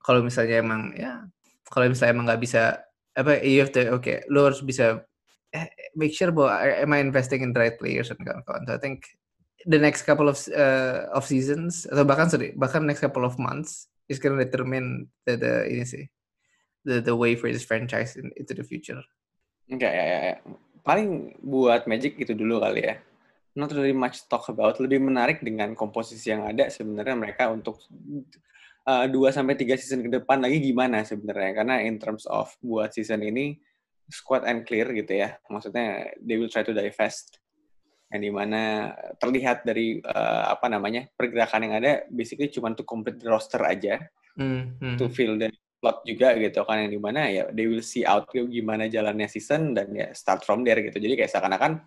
kalau 0.00 0.22
misalnya 0.22 0.62
emang 0.62 0.94
ya, 0.94 1.26
kalau 1.66 1.90
misalnya 1.90 2.12
emang 2.14 2.26
nggak 2.30 2.42
bisa 2.42 2.80
apa, 3.18 3.42
you 3.42 3.60
have 3.60 3.74
to 3.74 3.82
oke, 3.92 4.06
okay, 4.06 4.22
lu 4.30 4.46
harus 4.46 4.62
bisa 4.62 5.04
eh, 5.52 5.68
make 5.98 6.14
sure 6.14 6.32
bahwa 6.32 6.56
am 6.80 6.94
I 6.94 7.02
investing 7.02 7.42
in 7.44 7.52
the 7.52 7.60
right 7.60 7.76
players 7.76 8.08
dan 8.08 8.22
kawan-kawan. 8.22 8.64
So 8.64 8.72
I 8.78 8.80
think 8.80 9.04
the 9.66 9.78
next 9.78 10.08
couple 10.08 10.30
of 10.30 10.38
uh, 10.54 11.10
of 11.12 11.26
seasons 11.26 11.84
atau 11.90 12.06
bahkan 12.06 12.30
sorry, 12.30 12.54
bahkan 12.56 12.86
next 12.86 13.02
couple 13.04 13.26
of 13.26 13.36
months 13.36 13.90
is 14.06 14.22
gonna 14.22 14.40
determine 14.40 15.10
the, 15.28 15.36
the 15.36 15.52
ini 15.68 15.84
sih 15.84 16.04
the 16.86 16.98
the 16.98 17.14
way 17.14 17.38
for 17.38 17.52
this 17.52 17.66
franchise 17.66 18.16
in, 18.16 18.32
into 18.38 18.54
the 18.54 18.64
future. 18.64 18.98
Enggak 19.72 19.92
ya, 19.96 20.04
ya, 20.04 20.18
ya. 20.28 20.36
Paling 20.84 21.40
buat 21.40 21.88
Magic 21.88 22.20
itu 22.20 22.36
dulu 22.36 22.60
kali 22.60 22.84
ya. 22.84 23.00
Not 23.56 23.72
really 23.72 23.96
much 23.96 24.28
talk 24.28 24.44
about. 24.52 24.76
Lebih 24.76 25.00
menarik 25.00 25.40
dengan 25.40 25.72
komposisi 25.72 26.28
yang 26.28 26.44
ada 26.44 26.68
sebenarnya 26.68 27.16
mereka 27.16 27.48
untuk 27.48 27.80
uh, 28.84 29.06
2 29.08 29.12
sampai 29.32 29.56
tiga 29.56 29.80
season 29.80 30.04
ke 30.04 30.10
depan 30.12 30.44
lagi 30.44 30.60
gimana 30.60 31.00
sebenarnya. 31.08 31.64
Karena 31.64 31.80
in 31.80 31.96
terms 31.96 32.28
of 32.28 32.52
buat 32.60 32.92
season 32.92 33.24
ini 33.24 33.56
squad 34.12 34.44
and 34.44 34.68
clear 34.68 34.92
gitu 34.92 35.16
ya. 35.16 35.40
Maksudnya 35.48 36.12
they 36.20 36.36
will 36.36 36.52
try 36.52 36.60
to 36.60 36.76
divest 36.76 37.40
yang 38.12 38.22
di 38.28 38.28
mana 38.28 38.92
terlihat 39.16 39.64
dari 39.64 39.96
uh, 40.04 40.52
apa 40.52 40.68
namanya 40.68 41.08
pergerakan 41.16 41.64
yang 41.64 41.74
ada 41.80 42.04
basically 42.12 42.52
cuma 42.52 42.68
untuk 42.76 42.84
complete 42.84 43.24
roster 43.24 43.64
aja 43.64 44.04
mm 44.36 44.76
-hmm. 44.76 44.94
to 45.00 45.08
fill 45.08 45.40
the 45.40 45.48
plot 45.82 46.06
juga 46.06 46.38
gitu 46.38 46.62
kan 46.62 46.86
yang 46.86 46.94
di 46.94 47.00
mana 47.02 47.26
ya 47.26 47.50
they 47.50 47.66
will 47.66 47.82
see 47.82 48.06
out 48.06 48.30
gimana 48.30 48.86
jalannya 48.86 49.26
season 49.26 49.74
dan 49.74 49.90
ya 49.90 50.14
start 50.14 50.46
from 50.46 50.62
there 50.62 50.78
gitu. 50.78 51.02
Jadi 51.02 51.18
kayak 51.18 51.30
seakan-akan 51.34 51.82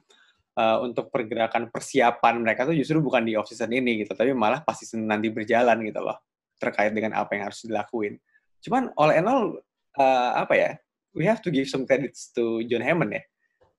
uh, 0.59 0.83
untuk 0.83 1.07
pergerakan 1.07 1.71
persiapan 1.71 2.43
mereka 2.43 2.67
tuh 2.67 2.75
justru 2.75 2.99
bukan 2.99 3.23
di 3.23 3.39
off 3.39 3.47
season 3.47 3.71
ini 3.71 4.03
gitu 4.03 4.11
tapi 4.11 4.35
malah 4.35 4.59
pas 4.59 4.75
season 4.75 5.07
nanti 5.07 5.31
berjalan 5.31 5.79
gitu 5.87 6.03
loh 6.03 6.19
terkait 6.59 6.91
dengan 6.91 7.15
apa 7.15 7.39
yang 7.39 7.47
harus 7.47 7.63
dilakuin. 7.63 8.19
Cuman 8.59 8.91
all 8.99 9.15
in 9.15 9.25
all 9.31 9.63
uh, 9.95 10.31
apa 10.43 10.53
ya 10.59 10.71
we 11.15 11.23
have 11.23 11.39
to 11.39 11.47
give 11.47 11.71
some 11.71 11.87
credits 11.87 12.35
to 12.35 12.59
John 12.67 12.83
Hammond 12.83 13.15
ya 13.15 13.23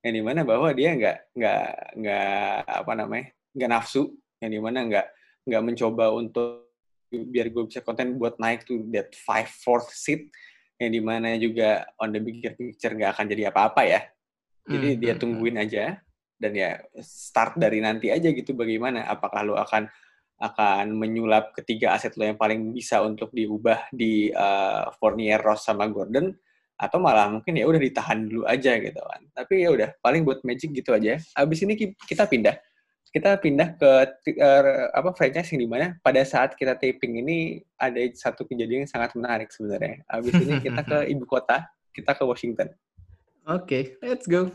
yang 0.01 0.15
di 0.17 0.23
mana 0.25 0.41
bahwa 0.49 0.73
dia 0.73 0.97
nggak 0.97 1.37
nggak 1.37 1.67
nggak 1.99 2.63
apa 2.65 2.93
namanya 2.97 3.27
nggak 3.53 3.71
nafsu 3.75 4.17
yang 4.41 4.51
di 4.55 4.61
mana 4.65 4.79
nggak 4.89 5.07
nggak 5.45 5.63
mencoba 5.63 6.15
untuk 6.15 6.66
biar 7.11 7.53
gue 7.55 7.65
bisa 7.69 7.81
konten 7.83 8.19
buat 8.19 8.39
naik 8.43 8.67
to 8.67 8.87
that 8.91 9.15
five 9.15 9.49
fourth 9.49 9.91
seat 9.95 10.31
yang 10.77 10.93
di 10.93 11.01
mana 11.01 11.39
juga 11.41 11.89
on 11.97 12.13
the 12.13 12.21
bigger 12.21 12.53
picture 12.53 12.93
nggak 12.93 13.17
akan 13.17 13.27
jadi 13.31 13.43
apa-apa 13.49 13.83
ya. 13.87 14.01
Jadi 14.67 14.89
hmm, 14.93 15.01
dia 15.01 15.13
hmm, 15.15 15.21
tungguin 15.23 15.57
hmm. 15.57 15.65
aja 15.65 15.85
dan 16.37 16.53
ya 16.53 16.71
start 17.01 17.57
dari 17.57 17.81
nanti 17.81 18.13
aja 18.13 18.29
gitu 18.29 18.53
bagaimana 18.53 19.09
apakah 19.09 19.41
lo 19.47 19.55
akan 19.57 19.89
akan 20.37 20.93
menyulap 20.93 21.57
ketiga 21.57 21.97
aset 21.97 22.13
lo 22.21 22.29
yang 22.29 22.37
paling 22.37 22.77
bisa 22.77 23.01
untuk 23.01 23.33
diubah 23.33 23.89
di 23.89 24.29
uh, 24.37 24.93
Fournier, 25.01 25.41
Ross 25.41 25.65
sama 25.65 25.89
Gordon 25.89 26.29
atau 26.77 27.01
malah 27.01 27.33
mungkin 27.33 27.57
ya 27.57 27.65
udah 27.65 27.81
ditahan 27.81 28.29
dulu 28.29 28.45
aja 28.45 28.77
gitu 28.77 29.01
kan. 29.01 29.23
Tapi 29.33 29.65
ya 29.65 29.73
udah 29.73 29.97
paling 30.05 30.29
buat 30.29 30.45
Magic 30.45 30.77
gitu 30.77 30.93
aja. 30.93 31.17
Abis 31.33 31.65
ini 31.65 31.97
kita 32.05 32.29
pindah 32.29 32.53
kita 33.17 33.41
pindah 33.41 33.81
ke 33.81 33.91
uh, 34.45 34.93
apa 34.93 35.09
franchise 35.17 35.49
yang 35.57 35.65
di 35.65 35.69
mana 35.73 35.97
pada 36.05 36.21
saat 36.21 36.53
kita 36.53 36.77
taping 36.77 37.17
ini 37.25 37.65
ada 37.81 37.97
satu 38.13 38.45
kejadian 38.45 38.85
yang 38.85 38.93
sangat 38.93 39.17
menarik 39.17 39.49
sebenarnya. 39.49 40.05
Abis 40.05 40.37
ini 40.37 40.61
kita 40.69 40.85
ke 40.85 40.99
ibu 41.09 41.25
kota, 41.25 41.65
kita 41.97 42.13
ke 42.13 42.23
Washington. 42.29 42.77
Oke, 43.49 43.65
okay, 43.65 43.83
let's 44.05 44.29
go. 44.29 44.53